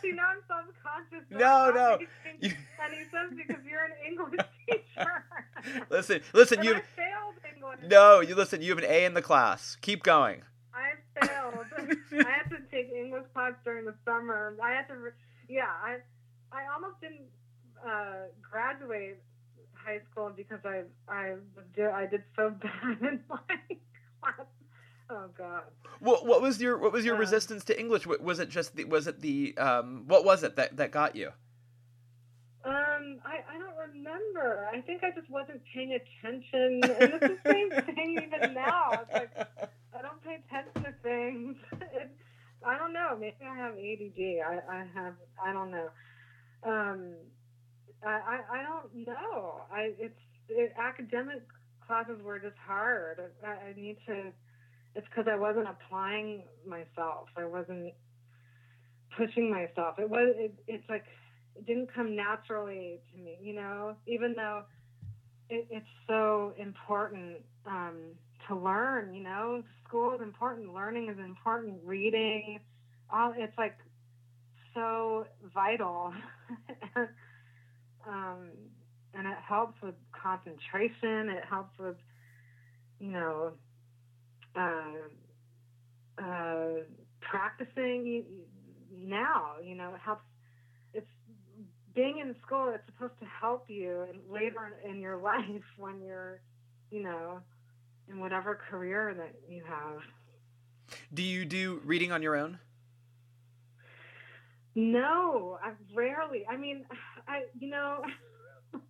[0.00, 1.26] see, now I'm self-conscious.
[1.30, 1.98] No, no.
[2.40, 2.52] You-
[2.84, 5.24] any sense because you're an English teacher.
[5.90, 6.62] listen, listen.
[6.62, 7.78] You failed English.
[7.88, 8.20] no.
[8.20, 8.62] You listen.
[8.62, 9.76] You have an A in the class.
[9.80, 10.42] Keep going.
[10.74, 11.66] I failed.
[11.78, 14.56] I had to take English class during the summer.
[14.62, 15.10] I had to, re-
[15.48, 15.66] yeah.
[15.68, 15.98] I,
[16.52, 17.28] I almost didn't
[17.86, 19.22] uh, graduate
[19.74, 23.38] high school because I, I was I did so bad in my
[24.22, 24.46] class.
[25.10, 25.62] Oh God.
[26.00, 28.06] What what was your what was your Uh, resistance to English?
[28.06, 31.32] Was it just the, was it the um what was it that that got you?
[32.64, 34.68] Um, I, I don't remember.
[34.72, 36.80] I think I just wasn't paying attention.
[36.84, 38.92] And it's the same thing even now.
[38.92, 39.48] It's like
[39.98, 41.56] I don't pay attention to things.
[41.92, 42.10] It,
[42.64, 43.16] I don't know.
[43.18, 44.20] Maybe I have ADD.
[44.46, 45.14] I, I have.
[45.44, 45.88] I don't know.
[46.64, 47.14] Um,
[48.04, 49.62] I, I, don't know.
[49.70, 51.42] I it's it, academic
[51.86, 53.20] classes were just hard.
[53.44, 54.32] I, I need to.
[54.94, 57.28] It's because I wasn't applying myself.
[57.36, 57.94] I wasn't
[59.16, 59.98] pushing myself.
[59.98, 60.34] It was.
[60.36, 61.04] It, it's like
[61.56, 63.38] it didn't come naturally to me.
[63.40, 64.62] You know, even though
[65.48, 67.36] it, it's so important
[67.66, 67.98] um,
[68.48, 69.14] to learn.
[69.14, 70.74] You know, school is important.
[70.74, 71.78] Learning is important.
[71.84, 72.60] Reading,
[73.12, 73.76] all it's like
[74.74, 76.12] so vital.
[78.06, 78.48] um,
[79.14, 81.28] and it helps with concentration.
[81.28, 81.96] It helps with,
[82.98, 83.52] you know,
[84.56, 86.68] uh, uh,
[87.20, 88.24] practicing
[88.94, 89.54] now.
[89.62, 90.24] You know, it helps.
[90.94, 91.06] It's
[91.94, 92.72] being in school.
[92.74, 96.40] It's supposed to help you and later in your life when you're,
[96.90, 97.40] you know,
[98.08, 100.00] in whatever career that you have.
[101.12, 102.58] Do you do reading on your own?
[104.74, 106.46] No, I rarely.
[106.48, 106.84] I mean,
[107.28, 108.02] I you know,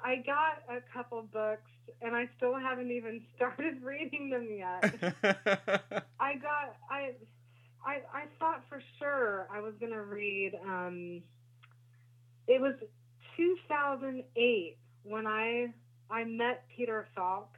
[0.00, 1.70] I got a couple books
[2.02, 4.94] and I still haven't even started reading them yet.
[6.20, 7.12] I got I
[7.84, 10.52] I I thought for sure I was gonna read.
[10.64, 11.22] Um,
[12.46, 12.74] it was
[13.36, 15.68] 2008 when I
[16.10, 17.54] I met Peter Falk,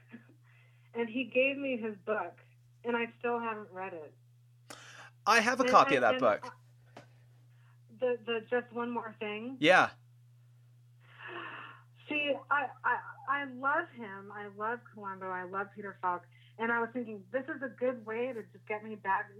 [0.95, 2.37] and he gave me his book,
[2.85, 4.13] and I still haven't read it.
[5.27, 6.41] I have a And copy I- of that book.
[6.47, 6.51] I-
[8.01, 9.57] the the just one more thing.
[9.61, 9.91] Yeah.
[12.09, 12.97] See, I, I
[13.29, 14.33] I love him.
[14.35, 15.27] I love Columbo.
[15.27, 16.23] I love Peter Falk.
[16.59, 19.31] And I was thinking, this is a good way to just get me back.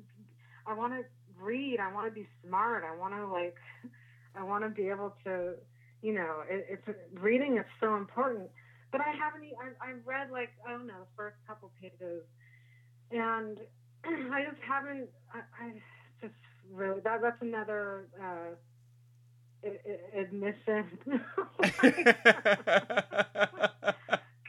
[0.67, 1.05] I want to
[1.39, 1.79] read.
[1.81, 2.85] I want to be smart.
[2.85, 3.57] I want to like,
[4.37, 5.55] I want to be able to,
[6.03, 8.49] you know, it, it's reading is so important.
[8.93, 9.51] But I haven't.
[9.59, 12.23] I, I read like I don't know the first couple pages,
[13.13, 13.59] and
[14.33, 15.09] I just haven't.
[15.33, 15.73] I, I
[16.21, 16.35] just
[16.73, 18.07] really that that's another.
[18.21, 18.55] Uh,
[20.15, 20.87] admission.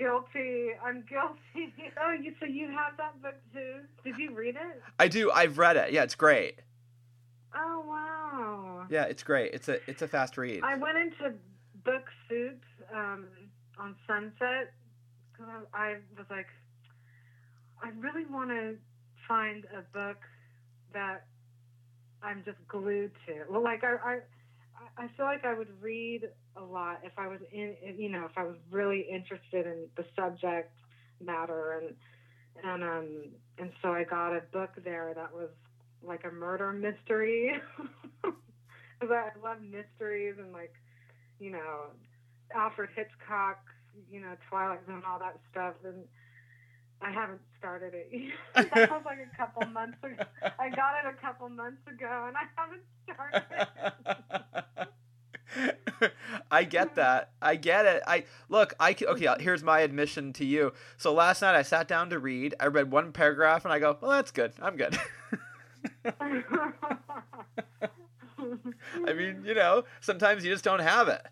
[0.01, 0.69] guilty.
[0.83, 1.73] I'm guilty.
[2.01, 3.81] Oh, you so you have that book too?
[4.03, 4.81] Did you read it?
[4.99, 5.31] I do.
[5.31, 5.91] I've read it.
[5.91, 6.59] Yeah, it's great.
[7.55, 8.87] Oh wow.
[8.89, 9.53] Yeah, it's great.
[9.53, 10.63] It's a it's a fast read.
[10.63, 11.35] I went into
[11.83, 12.59] Book Soup
[12.93, 13.27] um,
[13.77, 14.73] on Sunset
[15.31, 16.47] because I, I was like,
[17.83, 18.75] I really want to
[19.27, 20.17] find a book
[20.93, 21.25] that
[22.23, 23.43] I'm just glued to.
[23.49, 24.19] Well, like I, I,
[24.97, 28.37] I feel like I would read a lot if I was in, you know, if
[28.37, 30.71] I was really interested in the subject
[31.23, 31.79] matter.
[31.81, 31.95] And
[32.63, 33.07] and um
[33.57, 35.49] and so I got a book there that was
[36.03, 37.53] like a murder mystery.
[38.99, 40.73] Because I love mysteries and like
[41.39, 41.85] you know
[42.53, 43.57] Alfred Hitchcock,
[44.11, 46.03] you know Twilight Zone, all that stuff, and
[47.01, 48.09] I haven't started it.
[48.11, 48.71] yet.
[48.73, 50.23] that was like a couple months ago.
[50.59, 54.87] I got it a couple months ago, and I haven't started it.
[56.51, 57.31] I get that.
[57.41, 58.03] I get it.
[58.07, 58.73] I look.
[58.79, 59.27] I okay.
[59.39, 60.73] Here's my admission to you.
[60.97, 62.55] So last night I sat down to read.
[62.59, 64.53] I read one paragraph and I go, "Well, that's good.
[64.61, 64.97] I'm good."
[69.07, 71.25] I mean, you know, sometimes you just don't have it.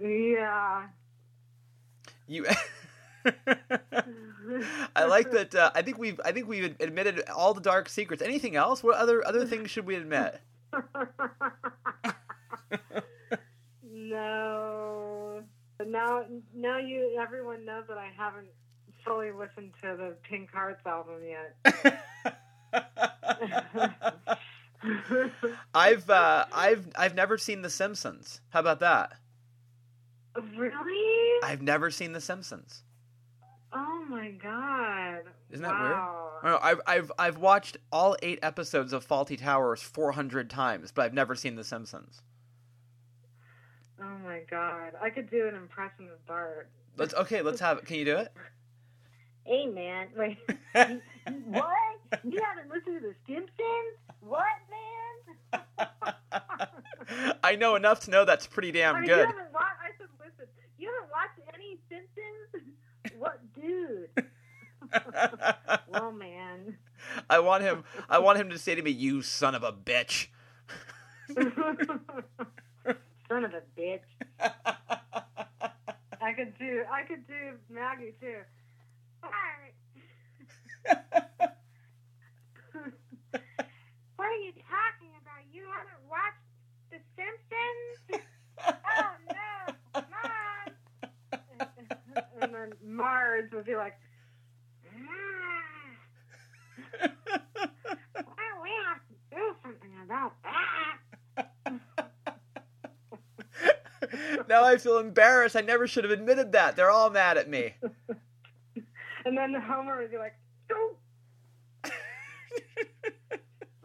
[0.00, 0.86] yeah.
[2.26, 2.46] You.
[4.94, 5.54] I like that.
[5.54, 6.20] Uh, I think we've.
[6.24, 8.22] I think we've admitted all the dark secrets.
[8.22, 8.82] Anything else?
[8.82, 10.40] What other other things should we admit?
[13.92, 15.42] no.
[15.84, 16.24] Now,
[16.54, 18.48] now you everyone knows that I haven't
[19.04, 22.02] fully listened to the Pink Hearts album yet.
[25.74, 28.40] I've uh, I've I've never seen The Simpsons.
[28.50, 29.12] How about that?
[30.56, 31.40] really?
[31.42, 32.82] I've never seen The Simpsons.
[33.78, 35.24] Oh my god!
[35.50, 35.92] Isn't that weird?
[35.92, 36.30] wow.
[36.42, 40.92] I know, I've I've I've watched all eight episodes of Fawlty Towers four hundred times,
[40.92, 42.22] but I've never seen The Simpsons.
[44.00, 44.92] Oh my god!
[45.02, 46.70] I could do an impression of Bart.
[46.96, 47.42] Let's okay.
[47.42, 47.84] Let's have it.
[47.84, 48.32] Can you do it?
[49.46, 50.38] Hey man, wait.
[50.74, 51.72] what?
[52.24, 53.96] You haven't listened to The Simpsons?
[54.18, 54.44] What,
[55.52, 55.60] man?
[57.44, 59.28] I know enough to know that's pretty damn I mean, good.
[59.28, 60.46] You haven't watched, I said, listen,
[60.78, 62.66] you haven't watched any Simpsons?
[63.18, 64.08] What, dude?
[65.88, 66.76] well, man.
[67.28, 67.84] I want him.
[68.08, 70.28] I want him to say to me, "You son of a bitch."
[73.28, 74.06] Son of a bitch.
[76.20, 76.84] I could do.
[76.90, 78.38] I could do Maggie too.
[84.16, 85.42] what are you talking about?
[85.52, 86.46] You haven't watched
[86.90, 88.22] The Simpsons?
[88.62, 89.55] oh no!
[92.40, 93.94] And then Marge would be like,
[94.94, 95.00] "Mm,
[98.14, 100.98] well, we have to do something about that.
[104.48, 105.56] now I feel embarrassed.
[105.56, 106.76] I never should have admitted that.
[106.76, 107.74] They're all mad at me.
[109.24, 110.34] And then Homer would be like,
[110.68, 110.96] "Go,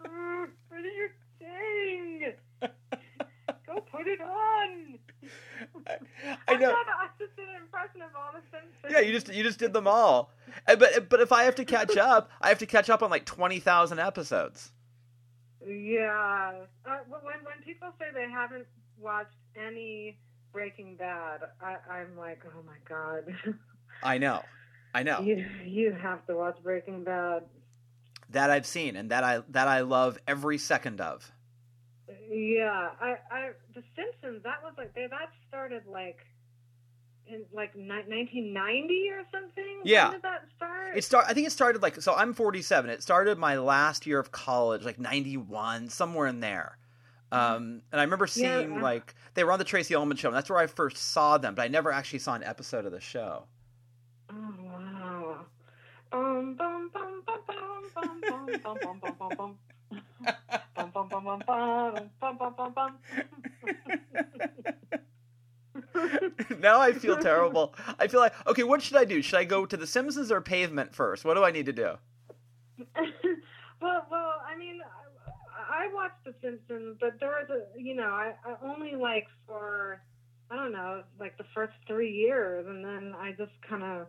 [0.04, 2.34] Uh, what are you saying?
[3.66, 5.00] Go put it on."
[6.48, 6.72] I know.
[6.72, 8.92] I just did an impression of all the Simpsons.
[8.92, 10.32] Yeah, you just you just did them all.
[10.66, 13.26] But but if I have to catch up, I have to catch up on like
[13.26, 14.72] twenty thousand episodes.
[15.66, 16.54] Yeah.
[16.86, 18.66] Uh, when when people say they haven't
[19.00, 20.18] watched any
[20.52, 23.34] Breaking Bad, I, I'm like, oh my god.
[24.04, 24.42] I know,
[24.94, 27.44] I know You you have to watch Breaking Bad.
[28.32, 31.32] that I've seen and that I that I love every second of.
[32.30, 34.44] Yeah, I, I, The Simpsons.
[34.44, 36.18] That was like they, that started like
[37.28, 39.82] in like ni- 1990 or something.
[39.84, 40.06] Yeah.
[40.06, 40.98] when did that start?
[40.98, 41.26] It start.
[41.28, 42.14] I think it started like so.
[42.14, 42.90] I'm 47.
[42.90, 46.78] It started my last year of college, like 91, somewhere in there.
[47.32, 50.36] Um, and I remember seeing uh- like they were on the Tracey Ullman show, and
[50.36, 51.56] that's where I first saw them.
[51.56, 53.44] But I never actually saw an episode of the show.
[54.30, 55.46] oh wow.
[56.12, 57.24] Bum bum bum
[59.38, 59.58] bum
[66.60, 67.74] now I feel terrible.
[68.00, 69.22] I feel like okay, what should I do?
[69.22, 71.26] Should I go to the Simpsons or Pavement first?
[71.26, 71.96] What do I need to do?
[73.82, 74.82] well, well, I mean,
[75.70, 79.28] I, I watched The Simpsons, but there was a, you know, I, I only like
[79.46, 80.02] for
[80.50, 84.08] I don't know, like the first three years, and then I just kind of,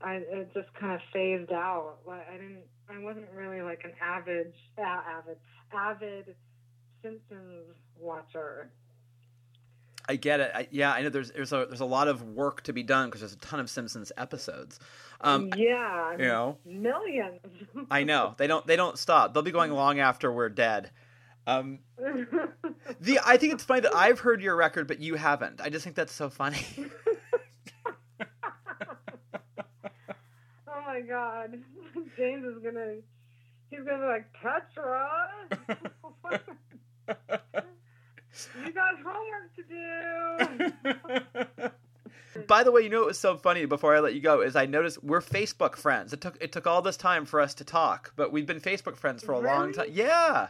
[0.00, 1.96] I it just kind of phased out.
[2.06, 5.36] Like I didn't I wasn't really like an avid, uh, avid,
[5.72, 6.34] avid
[7.02, 8.70] Simpsons watcher.
[10.08, 10.52] I get it.
[10.54, 13.08] I, yeah, I know there's there's a there's a lot of work to be done
[13.08, 14.78] because there's a ton of Simpsons episodes.
[15.20, 17.40] Um, yeah, you know, millions.
[17.90, 19.34] I know they don't they don't stop.
[19.34, 20.90] They'll be going long after we're dead.
[21.48, 21.80] Um,
[23.00, 25.60] the I think it's funny that I've heard your record, but you haven't.
[25.60, 26.64] I just think that's so funny.
[30.68, 31.62] Oh my god.
[32.16, 32.96] James is gonna
[33.70, 35.08] he's gonna be like, Petra
[38.64, 39.62] You got homework to
[41.64, 41.70] do
[42.48, 44.56] By the way, you know what was so funny before I let you go is
[44.56, 46.12] I noticed we're Facebook friends.
[46.12, 48.96] It took it took all this time for us to talk, but we've been Facebook
[48.96, 49.88] friends for a long time.
[49.90, 50.48] Yeah,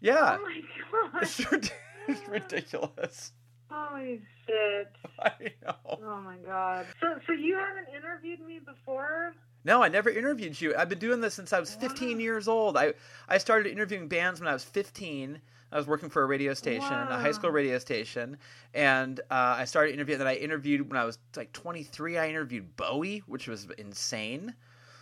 [0.00, 1.70] yeah, Oh my god.
[2.08, 3.32] it's ridiculous.
[3.70, 4.88] Holy shit.
[5.20, 5.32] I
[5.64, 5.98] know.
[6.02, 6.86] Oh my god.
[7.00, 9.34] So so you haven't interviewed me before?
[9.64, 10.74] No, I never interviewed you.
[10.76, 12.22] I've been doing this since I was 15 Wow.
[12.22, 12.76] years old.
[12.76, 12.94] I
[13.28, 15.40] I started interviewing bands when I was 15.
[15.70, 18.38] I was working for a radio station, a high school radio station,
[18.72, 20.18] and uh, I started interviewing.
[20.18, 22.16] Then I interviewed when I was like 23.
[22.16, 24.54] I interviewed Bowie, which was insane.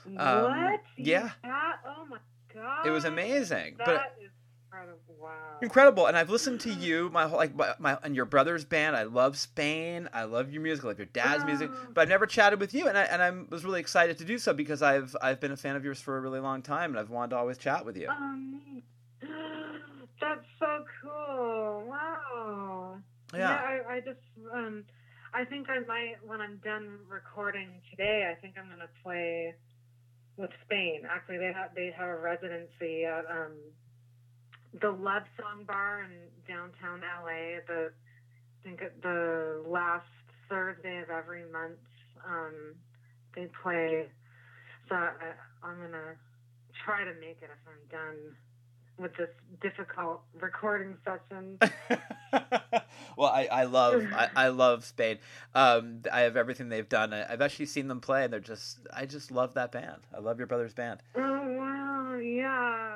[0.06, 0.80] Um, what?
[0.96, 1.30] You yeah.
[1.44, 1.76] That?
[1.86, 2.18] Oh my
[2.52, 2.84] god.
[2.84, 4.30] It was amazing, That but is
[4.66, 5.14] incredible.
[5.20, 5.58] Wow.
[5.62, 6.06] incredible.
[6.06, 8.96] And I've listened to you, my whole like my, my and your brother's band.
[8.96, 10.08] I love Spain.
[10.12, 10.84] I love your music.
[10.84, 11.70] I love your dad's music.
[11.72, 11.88] Oh.
[11.94, 14.38] But I've never chatted with you, and I and I was really excited to do
[14.38, 16.98] so because I've I've been a fan of yours for a really long time, and
[16.98, 18.08] I've wanted to always chat with you.
[18.10, 18.84] Oh, neat.
[20.20, 21.84] That's so cool.
[21.88, 22.98] Wow.
[23.34, 23.50] Yeah.
[23.52, 24.20] I, I just
[24.52, 24.84] um
[25.34, 29.54] I think I might when I'm done recording today, I think I'm gonna play
[30.36, 31.02] with Spain.
[31.10, 33.52] Actually they have they have a residency at um
[34.80, 37.60] the Love Song Bar in downtown LA.
[37.66, 40.06] The I think at the last
[40.48, 41.78] Thursday of every month,
[42.26, 42.74] um,
[43.34, 44.06] they play.
[44.88, 45.12] So I,
[45.62, 46.16] I'm gonna
[46.84, 48.36] try to make it if I'm done
[48.98, 49.28] with this
[49.60, 51.58] difficult recording session.
[53.16, 55.18] well, I, I love I, I love Spain.
[55.54, 57.12] Um, I have everything they've done.
[57.12, 60.02] I, I've actually seen them play, and they're just I just love that band.
[60.14, 61.02] I love your brother's band.
[61.16, 62.95] oh wow, yeah.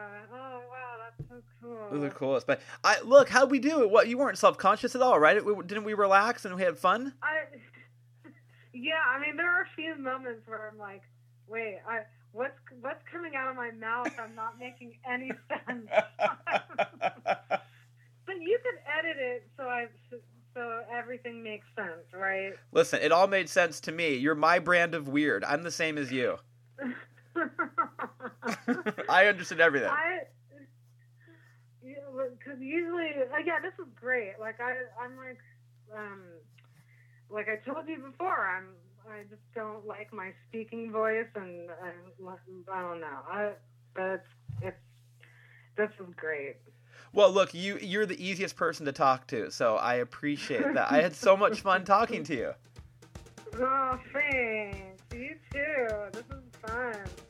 [1.91, 2.31] Wow, that's so cool.
[2.33, 2.47] They're the coolest.
[2.47, 3.91] But I look how we do it.
[3.91, 5.45] What you weren't self conscious at all, right?
[5.45, 7.15] We, didn't we relax and we had fun?
[7.23, 7.43] I,
[8.73, 11.03] yeah, I mean, there are a few moments where I'm like,
[11.47, 12.01] wait, I
[12.33, 14.09] what's what's coming out of my mouth?
[14.19, 15.87] I'm not making any sense.
[16.19, 17.63] but
[18.41, 19.89] you can edit it so I
[20.55, 22.53] so everything makes sense, right?
[22.73, 24.15] Listen, it all made sense to me.
[24.15, 25.45] You're my brand of weird.
[25.45, 26.39] I'm the same as you.
[29.09, 29.91] I understood everything.
[29.91, 30.21] I
[32.39, 34.35] because usually, like, yeah, this is great.
[34.41, 34.73] Like I,
[35.03, 35.39] I'm like,
[35.97, 36.23] um,
[37.31, 38.69] like I told you before, I'm
[39.09, 41.91] I just don't like my speaking voice, and I,
[42.73, 43.19] I don't know.
[43.29, 43.53] I
[43.95, 44.27] but it's,
[44.63, 44.77] it's
[45.77, 46.57] this is great.
[47.13, 50.93] Well, look, you you're the easiest person to talk to, so I appreciate that.
[50.93, 52.53] I had so much fun talking to you.
[53.53, 55.03] Oh, thanks.
[55.13, 55.89] You too.
[56.13, 57.30] This is fun.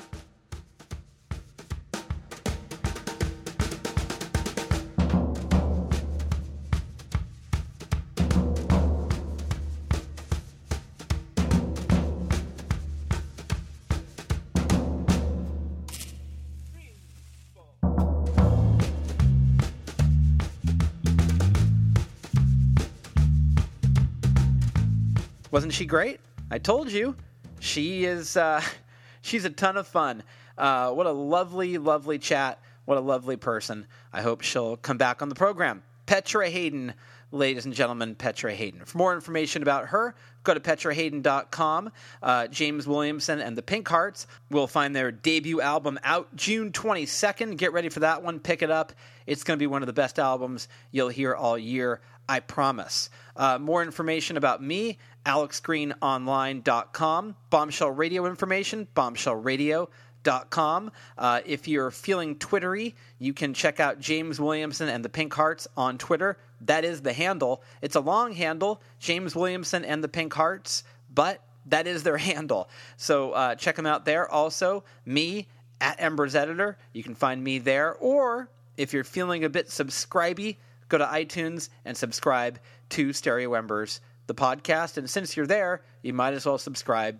[25.50, 26.20] Wasn't she great?
[26.50, 27.16] I told you.
[27.58, 28.36] She is.
[28.36, 28.62] Uh,
[29.20, 30.22] she's a ton of fun.
[30.56, 32.60] Uh, what a lovely, lovely chat.
[32.84, 33.86] What a lovely person.
[34.12, 35.82] I hope she'll come back on the program.
[36.06, 36.94] Petra Haden,
[37.30, 38.84] ladies and gentlemen, Petra Haden.
[38.84, 41.92] For more information about her, go to petrahaden.com.
[42.22, 47.56] Uh, James Williamson and the Pink Hearts will find their debut album out June 22nd.
[47.56, 48.40] Get ready for that one.
[48.40, 48.92] Pick it up.
[49.26, 52.00] It's going to be one of the best albums you'll hear all year.
[52.28, 53.08] I promise.
[53.36, 57.36] Uh, more information about me, alexgreenonline.com.
[57.50, 60.92] Bombshell Radio information, bombshellradio.com.
[61.18, 65.66] Uh, if you're feeling Twittery, you can check out James Williamson and the Pink Hearts
[65.76, 66.38] on Twitter.
[66.60, 67.64] That is the handle.
[67.82, 72.68] It's a long handle, James Williamson and the Pink Hearts, but that is their handle.
[72.96, 74.30] So uh, check them out there.
[74.30, 75.48] Also, me
[75.80, 76.78] at Embers Editor.
[76.92, 77.94] You can find me there.
[77.94, 80.56] Or if you're feeling a bit subscribey,
[80.90, 82.58] go to iTunes and subscribe
[82.90, 84.98] to Stereo Embers, the podcast.
[84.98, 87.18] And since you're there, you might as well subscribe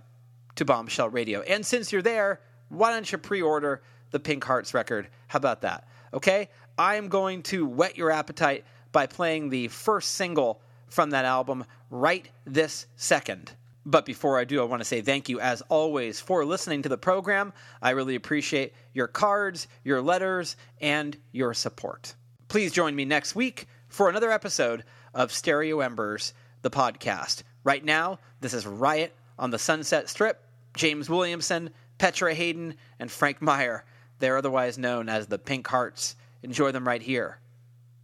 [0.56, 1.40] to Bombshell Radio.
[1.40, 5.08] And since you're there, why don't you pre order the Pink Hearts record?
[5.28, 5.88] How about that?
[6.12, 6.50] Okay?
[6.76, 11.64] I am going to whet your appetite by playing the first single from that album
[11.90, 13.52] right this second.
[13.86, 16.88] But before I do, I want to say thank you, as always, for listening to
[16.88, 17.52] the program.
[17.80, 22.14] I really appreciate your cards, your letters, and your support.
[22.50, 24.82] Please join me next week for another episode
[25.14, 27.44] of Stereo Embers, the podcast.
[27.62, 30.44] Right now, this is Riot on the Sunset Strip.
[30.76, 33.84] James Williamson, Petra Haden, and Frank Meyer.
[34.18, 36.16] They're otherwise known as the Pink Hearts.
[36.42, 37.38] Enjoy them right here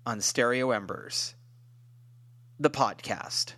[0.06, 1.34] on Stereo Embers,
[2.60, 3.54] the podcast.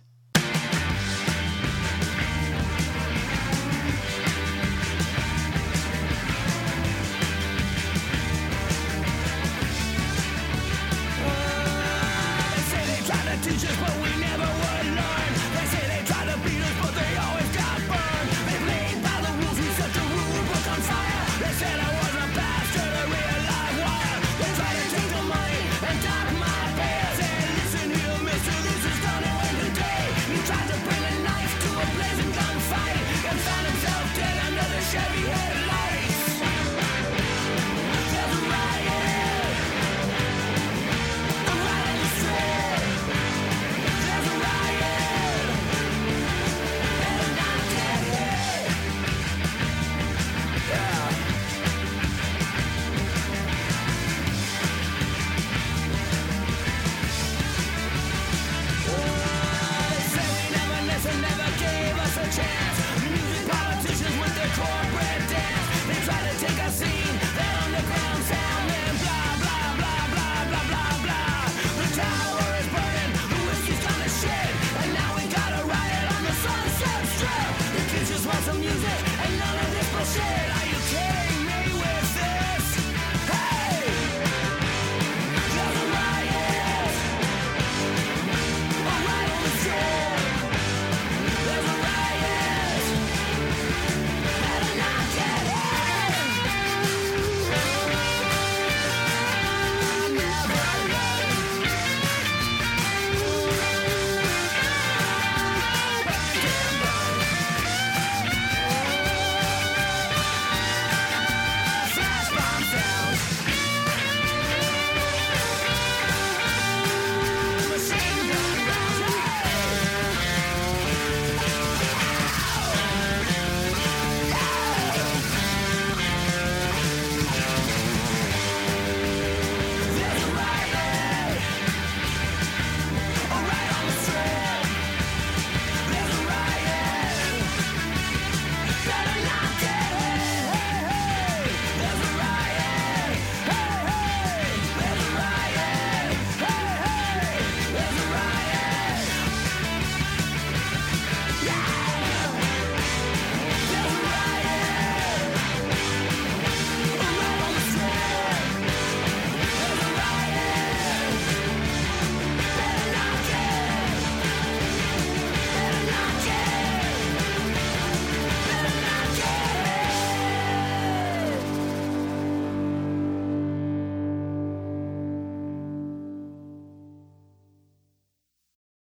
[13.41, 14.08] teachers, but we